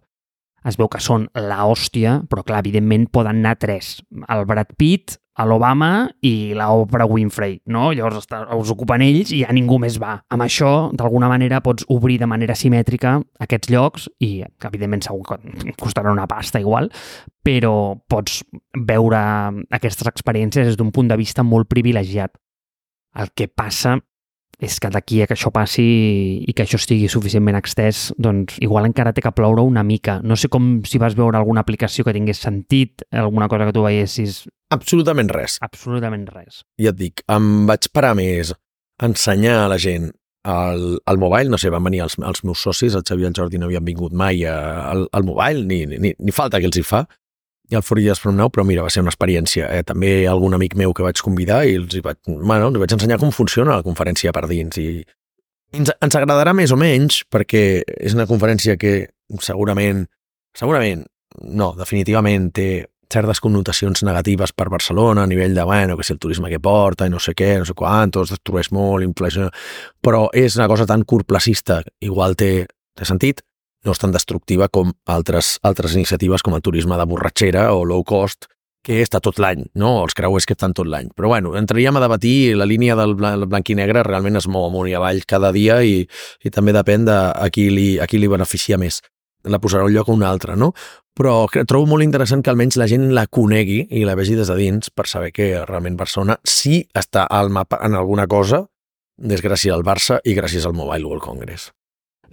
[0.65, 3.99] es veu que són la hòstia, però clar, evidentment poden anar tres.
[4.33, 7.89] El Brad Pitt, l'Obama i la Oprah Winfrey, no?
[7.93, 10.15] Llavors està, us ocupen ells i ja ningú més va.
[10.31, 15.75] Amb això, d'alguna manera, pots obrir de manera simètrica aquests llocs i, evidentment, segur que
[15.81, 16.89] costarà una pasta igual,
[17.45, 17.75] però
[18.09, 18.45] pots
[18.87, 19.21] veure
[19.75, 22.39] aquestes experiències des d'un punt de vista molt privilegiat.
[23.19, 23.99] El que passa
[24.63, 25.85] és que d'aquí a que això passi
[26.45, 30.21] i que això estigui suficientment extès, doncs igual encara té que ploure una mica.
[30.23, 33.85] No sé com si vas veure alguna aplicació que tingués sentit, alguna cosa que tu
[33.87, 34.45] veiessis...
[34.75, 35.59] Absolutament res.
[35.63, 36.63] Absolutament res.
[36.81, 40.13] Ja et dic, em vaig parar més a ensenyar a la gent
[40.45, 43.37] al, al mobile, no sé, van venir els, els meus socis, el Xavier i el
[43.39, 46.85] Jordi no havien vingut mai al, al mobile, ni, ni, ni falta que els hi
[46.85, 47.05] fa,
[47.71, 49.71] i el Forilles from Now, però mira, va ser una experiència.
[49.73, 49.83] Eh?
[49.89, 53.19] També algun amic meu que vaig convidar i els hi vaig, bueno, els vaig ensenyar
[53.23, 54.89] com funciona la conferència per dins i
[55.75, 58.95] ens, ens agradarà més o menys perquè és una conferència que
[59.43, 60.05] segurament,
[60.57, 61.07] segurament,
[61.43, 62.69] no, definitivament té
[63.15, 67.07] certes connotacions negatives per Barcelona a nivell de, bueno, que si el turisme que porta
[67.07, 69.39] i no sé què, no sé quant, es destrueix molt, influeix...
[70.03, 73.45] Però és una cosa tan curtplacista, igual té, té sentit,
[73.85, 78.05] no és tan destructiva com altres, altres iniciatives com el turisme de borratxera o low
[78.05, 78.49] cost,
[78.85, 79.95] que està tot l'any, no?
[80.05, 81.09] Els creuers que estan tot l'any.
[81.17, 84.91] Però bueno, entraríem a debatir la línia del blanc i negre realment es mou amunt
[84.91, 86.03] i avall cada dia i,
[86.45, 89.01] i també depèn de a qui, li, a qui li beneficia més.
[89.49, 90.73] La posarà un lloc o un altre, no?
[91.17, 94.57] Però trobo molt interessant que almenys la gent la conegui i la vegi des de
[94.59, 98.65] dins per saber que realment Barcelona sí està al mapa en alguna cosa,
[99.17, 101.71] des gràcies al Barça i gràcies al Mobile World Congress.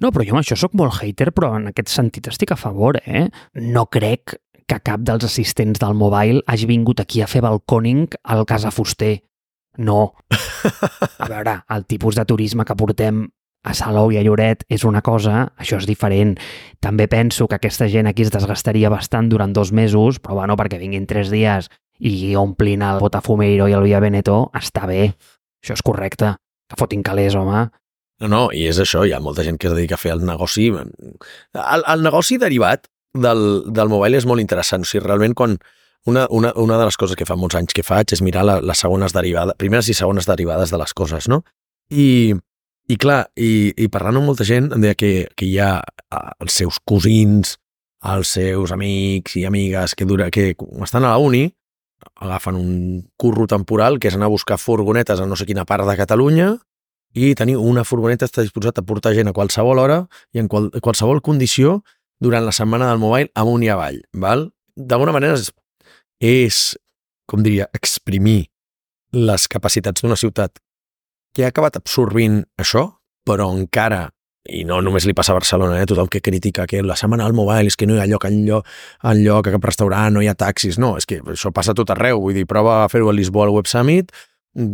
[0.01, 2.97] No, però jo amb això sóc molt hater, però en aquest sentit estic a favor,
[3.05, 3.27] eh?
[3.53, 4.35] No crec
[4.65, 9.19] que cap dels assistents del mobile hagi vingut aquí a fer balcòning al Casa Fuster.
[9.77, 10.13] No.
[11.19, 13.27] A veure, el tipus de turisme que portem
[13.61, 16.33] a Salou i a Lloret és una cosa, això és diferent.
[16.81, 20.79] També penso que aquesta gent aquí es desgastaria bastant durant dos mesos, però bueno, perquè
[20.81, 25.11] vinguin tres dies i omplin el Botafumeiro i el Via Veneto, està bé.
[25.61, 26.33] Això és correcte.
[26.71, 27.67] Que fotin calés, home.
[28.21, 30.25] No, no, i és això, hi ha molta gent que es dedica a fer el
[30.25, 30.69] negoci.
[30.71, 32.85] El, el negoci derivat
[33.17, 34.85] del, del mobile és molt interessant.
[34.85, 35.57] O sigui, realment, quan
[36.05, 38.59] una, una, una de les coses que fa molts anys que faig és mirar la,
[38.61, 41.41] les segones derivades, primeres i segones derivades de les coses, no?
[41.89, 42.33] I,
[42.89, 45.73] i clar, i, i parlant amb molta gent, em deia que, que hi ha
[46.41, 47.57] els seus cosins,
[48.13, 51.47] els seus amics i amigues que, dura, que estan a la uni,
[52.21, 52.73] agafen un
[53.17, 56.55] curro temporal que és anar a buscar furgonetes a no sé quina part de Catalunya
[57.13, 60.69] i tenir una furgoneta està disposat a portar gent a qualsevol hora i en qual,
[60.83, 61.81] qualsevol condició
[62.21, 63.99] durant la setmana del mobile amunt i avall.
[64.13, 64.47] Val?
[64.75, 65.51] D'alguna manera és,
[66.21, 66.61] és,
[67.27, 68.45] com diria, exprimir
[69.11, 70.61] les capacitats d'una ciutat
[71.35, 72.87] que ha acabat absorbint això,
[73.27, 74.07] però encara
[74.49, 75.85] i no només li passa a Barcelona, eh?
[75.85, 78.65] tothom que critica que la setmana al mobile és que no hi ha lloc enlloc,
[79.11, 82.23] enlloc a cap restaurant, no hi ha taxis, no, és que això passa tot arreu,
[82.23, 84.09] vull dir, prova a fer-ho a Lisboa al Web Summit,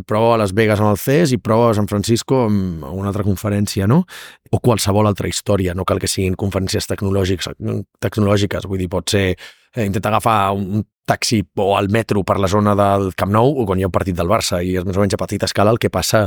[0.05, 3.25] prova a Las Vegas amb el CES i prova a San Francisco amb una altra
[3.25, 4.03] conferència, no?
[4.51, 7.53] O qualsevol altra història, no cal que siguin conferències tecnològiques,
[8.01, 12.49] tecnològiques vull dir, pot ser eh, intentar agafar un taxi o el metro per la
[12.51, 14.97] zona del Camp Nou o quan hi ha un partit del Barça i és més
[14.97, 16.25] o menys a petita escala el que passa,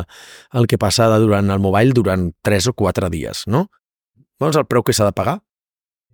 [0.54, 3.66] el que passa durant el mobile durant 3 o 4 dies, no?
[4.40, 5.40] Doncs el preu que s'ha de pagar.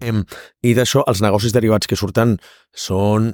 [0.03, 2.37] I d'això, els negocis derivats que surten
[2.75, 3.31] són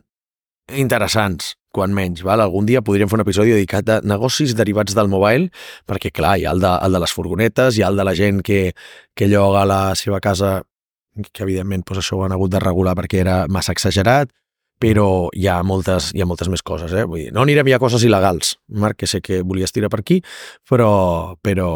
[0.78, 2.22] interessants quan menys.
[2.26, 2.42] Val?
[2.44, 5.50] Algun dia podríem fer un episodi dedicat a negocis derivats del mobile,
[5.88, 8.14] perquè, clar, hi ha el de, el de les furgonetes, hi ha el de la
[8.18, 8.60] gent que,
[9.16, 10.60] que lloga la seva casa,
[11.32, 14.30] que evidentment doncs, això ho han hagut de regular perquè era massa exagerat,
[14.82, 16.92] però hi ha moltes, hi ha moltes més coses.
[16.92, 17.04] Eh?
[17.06, 20.00] Vull dir, no anirem ja a coses il·legals, Marc, que sé que volies tirar per
[20.02, 20.18] aquí,
[20.68, 21.68] però, però,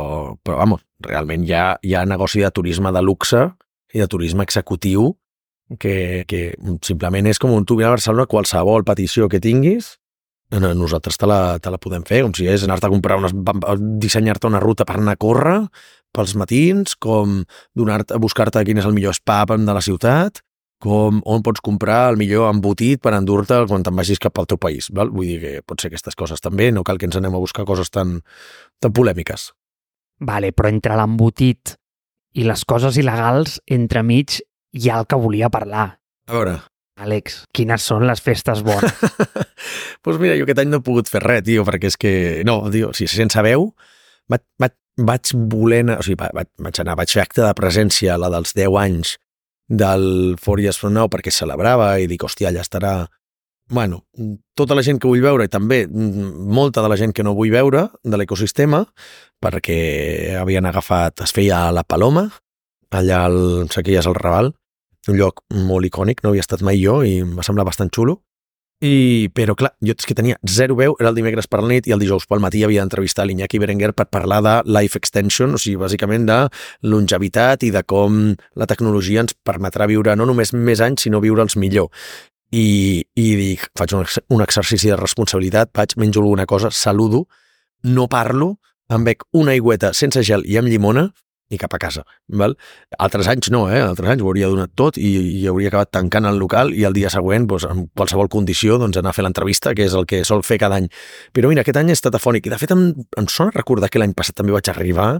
[0.42, 3.44] però vamos, realment hi ha, hi ha negoci de turisme de luxe
[3.94, 5.12] i de turisme executiu
[5.78, 6.40] que, que
[6.86, 9.96] simplement és com un tu vine a Barcelona, qualsevol petició que tinguis,
[10.50, 13.34] nosaltres te la, te la podem fer, com si és anar-te a comprar unes,
[13.98, 15.60] dissenyar-te una ruta per anar a córrer
[16.14, 17.42] pels matins, com
[17.74, 20.40] donar-te, buscar-te quin és el millor spa de la ciutat,
[20.80, 24.58] com on pots comprar el millor embotit per endur-te quan te'n vagis cap al teu
[24.60, 24.90] país.
[24.92, 25.10] Val?
[25.10, 27.66] Vull dir que pot ser aquestes coses també, no cal que ens anem a buscar
[27.66, 28.20] coses tan,
[28.80, 29.50] tan polèmiques.
[30.20, 31.76] Vale, però entre l'embotit
[32.36, 34.40] i les coses il·legals, entremig
[34.76, 35.88] hi ha el que volia parlar.
[36.28, 36.56] A veure.
[36.96, 38.94] Àlex, quines són les festes bones?
[39.02, 39.50] Doncs
[40.04, 42.12] pues mira, jo aquest any no he pogut fer res, tio, perquè és que...
[42.48, 43.68] No, tio, si sense veu,
[44.32, 44.76] vaig, vaig,
[45.10, 45.82] vaig voler...
[45.84, 49.16] Anar, o sigui, vaig, vaig anar, vaig fer acte de presència, la dels 10 anys
[49.68, 52.96] del Four Years From Now, perquè celebrava i dic, hòstia, allà estarà
[53.68, 54.04] bueno,
[54.54, 57.34] tota la gent que vull veure i també mm, molta de la gent que no
[57.34, 58.84] vull veure de l'ecosistema
[59.42, 62.28] perquè havien agafat, es feia a la Paloma,
[62.94, 64.52] allà al, em sé és el Raval,
[65.12, 68.20] un lloc molt icònic, no havia estat mai jo i em va semblar bastant xulo.
[68.84, 71.86] I, però clar, jo és que tenia zero veu, era el dimecres per la nit
[71.88, 75.60] i el dijous pel matí havia d'entrevistar l'Iñaki Berenguer per parlar de life extension, o
[75.60, 76.36] sigui, bàsicament de
[76.84, 81.56] longevitat i de com la tecnologia ens permetrà viure no només més anys, sinó viure'ls
[81.56, 81.88] millor.
[82.52, 84.04] I, i dic, faig un,
[84.36, 87.24] un exercici de responsabilitat, vaig, menjo alguna cosa, saludo,
[87.82, 88.58] no parlo,
[88.92, 91.08] em bec una aigüeta sense gel i amb llimona
[91.50, 92.02] i cap a casa.
[92.40, 92.56] Val?
[92.98, 93.78] Altres anys no, eh?
[93.84, 96.96] Altres anys ho hauria donat tot i, i hauria acabat tancant el local i el
[96.96, 100.24] dia següent, doncs, en qualsevol condició, doncs, anar a fer l'entrevista, que és el que
[100.26, 100.90] sol fer cada any.
[101.36, 104.02] Però mira, aquest any he estat afònic i de fet em, em sona recordar que
[104.02, 105.16] l'any passat també vaig arribar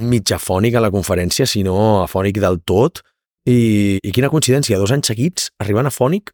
[0.00, 3.02] mig afònic a la conferència, si no afònic del tot.
[3.48, 6.32] I, I quina coincidència, dos anys seguits arribant afònic,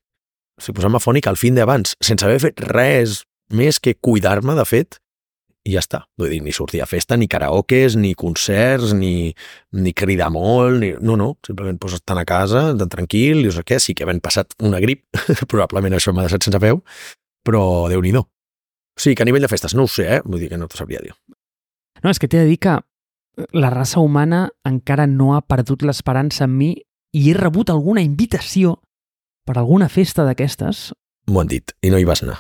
[0.57, 3.23] o sigui, posant-me afònic al fin d'abans, sense haver fet res
[3.55, 4.99] més que cuidar-me, de fet,
[5.67, 6.05] i ja està.
[6.21, 9.33] Vull dir, ni sortir a festa, ni karaokes, ni concerts, ni,
[9.75, 10.93] ni cridar molt, ni...
[11.03, 14.07] no, no, simplement pues, estar a casa, tan tranquil, i no sé què, sí que
[14.07, 15.05] havent passat una grip,
[15.53, 16.83] probablement això m'ha deixat sense peu,
[17.47, 18.27] però déu nhi -do.
[18.97, 20.21] Sí, que a nivell de festes no ho sé, eh?
[20.25, 21.13] vull dir que no t'ho sabria dir.
[22.03, 22.79] No, és que t'he de dir que
[23.53, 26.71] la raça humana encara no ha perdut l'esperança en mi
[27.13, 28.81] i he rebut alguna invitació
[29.45, 30.95] per alguna festa d'aquestes.
[31.29, 32.39] M'ho han dit, i no hi vas anar.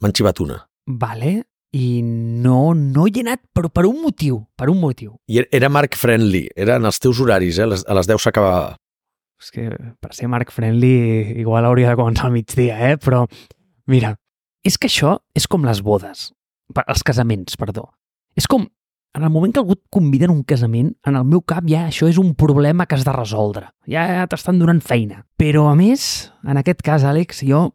[0.00, 0.62] M'han xivat una.
[0.86, 1.44] Vale,
[1.74, 5.16] i no, no hi he anat, però per un motiu, per un motiu.
[5.28, 7.66] I era Mark Friendly, eren els teus horaris, eh?
[7.66, 8.76] A les 10 s'acabava.
[9.42, 9.66] És que
[10.00, 12.96] per ser Mark Friendly igual hauria de començar al migdia, eh?
[13.02, 13.26] Però,
[13.90, 14.14] mira,
[14.64, 16.30] és que això és com les bodes,
[16.86, 17.90] els casaments, perdó.
[18.36, 18.64] És com,
[19.16, 21.86] en el moment que algú et convida en un casament, en el meu cap ja
[21.90, 23.68] això és un problema que has de resoldre.
[23.88, 25.24] Ja t'estan donant feina.
[25.40, 27.68] Però, a més, en aquest cas, Àlex, jo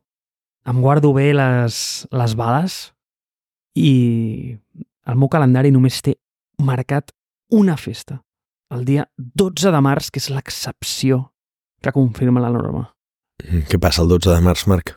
[0.70, 2.82] em guardo bé les, les bales
[3.76, 4.58] i
[5.08, 6.16] el meu calendari només té
[6.62, 7.12] marcat
[7.52, 8.22] una festa,
[8.72, 11.26] el dia 12 de març, que és l'excepció
[11.84, 12.86] que confirma la norma.
[13.44, 14.96] Mm, Què passa el 12 de març, Marc?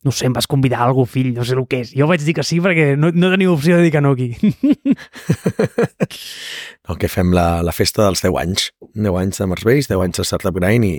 [0.00, 1.90] No sé, em vas convidar a algú, fill, no sé el que és.
[1.92, 4.30] Jo vaig dir que sí perquè no, no tenia opció de dir que no aquí.
[6.88, 8.70] el que fem la, la festa dels 10 anys.
[8.96, 10.94] 10 anys de Marsbase, 10 anys de Startup Grind i...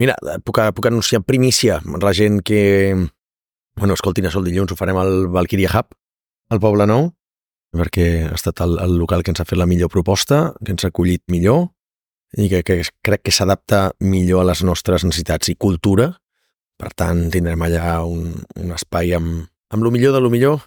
[0.00, 2.60] Mira, puc, puc anunciar primícia la gent que...
[3.80, 5.94] Bueno, escoltin, això el dilluns ho farem al Valkyria Hub,
[6.50, 7.10] al Poble Nou,
[7.76, 10.84] perquè ha estat el, el local que ens ha fet la millor proposta, que ens
[10.84, 11.68] ha acollit millor
[12.38, 16.10] i que, que crec que s'adapta millor a les nostres necessitats i cultura.
[16.80, 20.62] Per tant, tindrem allà un, un espai amb, amb lo millor de lo millor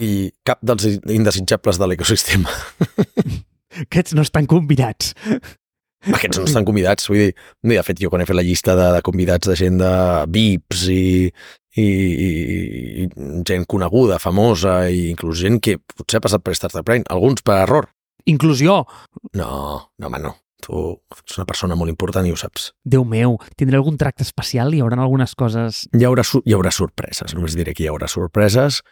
[0.00, 2.52] i cap dels indesitjables de l'ecosistema.
[3.86, 5.12] Aquests no estan convidats.
[6.02, 7.34] Aquests no estan convidats, vull dir,
[7.70, 9.92] de fet jo quan he fet la llista de, de convidats de gent de
[10.34, 11.04] VIPs i,
[11.76, 12.28] i, i,
[13.02, 13.08] i
[13.48, 17.62] gent coneguda, famosa, i inclús gent que potser ha passat per Startup Brain, alguns per
[17.62, 17.88] error.
[18.28, 18.82] Inclusió.
[19.38, 19.52] No,
[19.98, 20.36] no, home, no.
[20.62, 20.78] Tu
[21.10, 22.68] ets una persona molt important i ho saps.
[22.86, 24.70] Déu meu, tindré algun tracte especial?
[24.76, 25.86] Hi haurà algunes coses...
[25.90, 28.82] Hi haurà, hi haurà sorpreses, només diré que hi haurà sorpreses.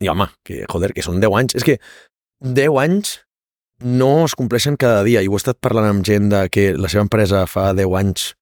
[0.00, 1.58] I home, que, joder, que són 10 anys.
[1.58, 1.76] És que
[2.40, 3.18] 10 anys
[3.84, 5.20] no es compleixen cada dia.
[5.20, 8.32] I ho he estat parlant amb gent de que la seva empresa fa 10 anys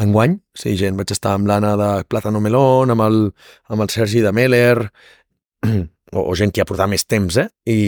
[0.00, 0.38] enguany.
[0.56, 3.18] Sí, gent, vaig estar amb l'Anna de Plátano Melón, amb el,
[3.68, 4.88] amb el Sergi de Meller,
[6.12, 7.48] o, o gent que ha portat més temps, eh?
[7.68, 7.78] I,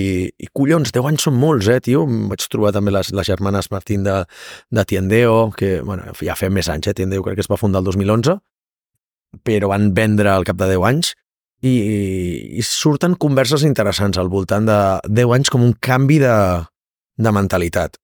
[0.40, 2.04] i collons, 10 anys són molts, eh, tio?
[2.30, 4.22] Vaig trobar també les, les germanes Martín de,
[4.72, 6.96] de Tiendeo, que, bueno, ja fem més anys, eh?
[6.96, 8.38] Tiendeo crec que es va fundar el 2011,
[9.44, 11.14] però van vendre al cap de 10 anys,
[11.64, 11.74] i,
[12.60, 14.78] i surten converses interessants al voltant de
[15.08, 16.34] 10 anys com un canvi de,
[17.16, 17.96] de mentalitat.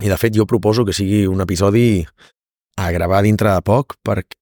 [0.00, 2.04] I, de fet, jo proposo que sigui un episodi
[2.76, 4.36] a gravar dintre de poc perquè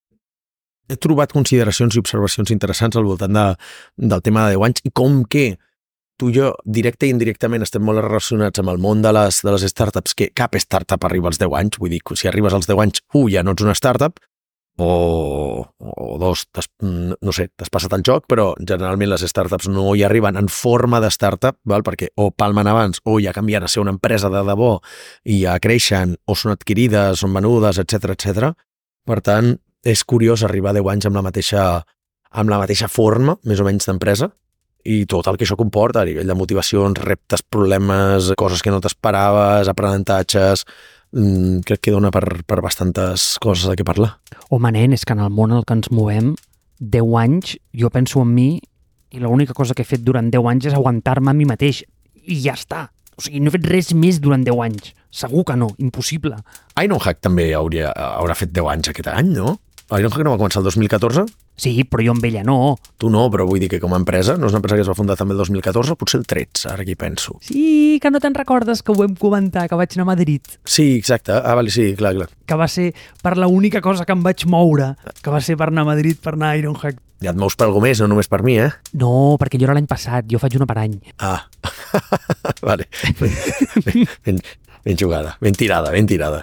[0.88, 3.46] he trobat consideracions i observacions interessants al voltant de,
[3.96, 5.50] del tema de 10 anys i com que
[6.18, 9.52] tu i jo, directe i indirectament, estem molt relacionats amb el món de les, de
[9.54, 12.82] les startups, que cap startup arriba als 10 anys, vull dir, si arribes als 10
[12.82, 14.18] anys, u, ja no ets una startup,
[14.78, 16.46] o, o dos,
[16.82, 21.00] no sé, t'has passat el joc, però generalment les startups no hi arriben en forma
[21.02, 21.82] de startup, val?
[21.86, 24.76] perquè o palmen abans o ja canvien a ser una empresa de debò
[25.26, 28.52] i ja creixen, o són adquirides, són venudes, etc etc.
[29.08, 31.64] Per tant, és curiós arribar a 10 anys amb la mateixa,
[32.30, 34.30] amb la mateixa forma, més o menys, d'empresa,
[34.86, 38.78] i tot el que això comporta, a nivell de motivacions, reptes, problemes, coses que no
[38.84, 40.64] t'esperaves, aprenentatges,
[41.12, 44.14] mmm, crec que dona per, per bastantes coses de què parlar.
[44.48, 46.32] Home, nen, és que en el món en el que ens movem,
[46.80, 48.50] 10 anys, jo penso en mi
[49.12, 51.82] i l'única cosa que he fet durant 10 anys és aguantar-me a mi mateix.
[52.28, 52.86] I ja està.
[53.18, 54.92] O sigui, no he fet res més durant 10 anys.
[55.10, 56.38] Segur que no, impossible.
[56.80, 59.58] Ironhack també hauria, haurà fet 10 anys aquest any, no?
[59.88, 61.26] Ironhack no va començar el 2014?
[61.58, 62.76] Sí, però jo amb ella no.
[62.98, 64.90] Tu no, però vull dir que com a empresa, no és una empresa que es
[64.90, 67.34] va fundar també el 2014, potser el 13, ara aquí penso.
[67.42, 70.54] Sí, que no te'n recordes que ho vam comentar, que vaig anar a Madrid.
[70.64, 71.34] Sí, exacte.
[71.34, 72.30] Ah, vale, sí, clar, clar.
[72.46, 72.92] Que va ser
[73.22, 76.22] per la única cosa que em vaig moure, que va ser per anar a Madrid,
[76.22, 77.02] per anar a Ironhack.
[77.18, 78.70] Ja et mous per algú més, no només per mi, eh?
[78.94, 80.94] No, perquè jo era l'any passat, jo faig una per any.
[81.18, 81.48] Ah,
[82.62, 82.86] vale.
[84.84, 86.42] Ben, jugada, ben tirada, ben tirada.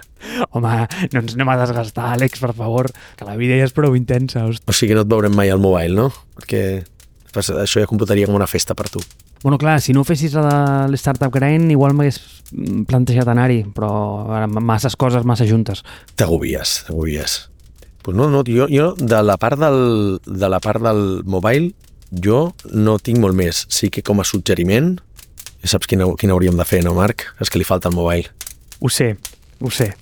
[0.50, 0.74] Home,
[1.12, 4.44] no ens anem a desgastar, Àlex, per favor, que la vida ja és prou intensa.
[4.46, 4.66] Hosti.
[4.68, 6.10] O sigui que no et veurem mai al mobile, no?
[6.38, 6.66] Perquè
[7.36, 9.02] això ja computaria com una festa per tu.
[9.42, 12.20] Bueno, clar, si no fessis l'Startup Grind, igual m'hagués
[12.88, 13.90] plantejat anar-hi, però
[14.32, 15.84] ara, masses coses, massa juntes.
[16.16, 17.36] T'agobies, t'agobies.
[18.02, 21.74] Pues no, no, jo, jo de la part del, de la part del mobile,
[22.10, 23.64] jo no tinc molt més.
[23.68, 24.96] Sí que com a suggeriment,
[25.64, 27.24] saps quina, quina hauríem de fer, no, Marc?
[27.40, 28.30] És que li falta el mobile.
[28.80, 29.14] Ho sé,
[29.60, 29.92] ho sé.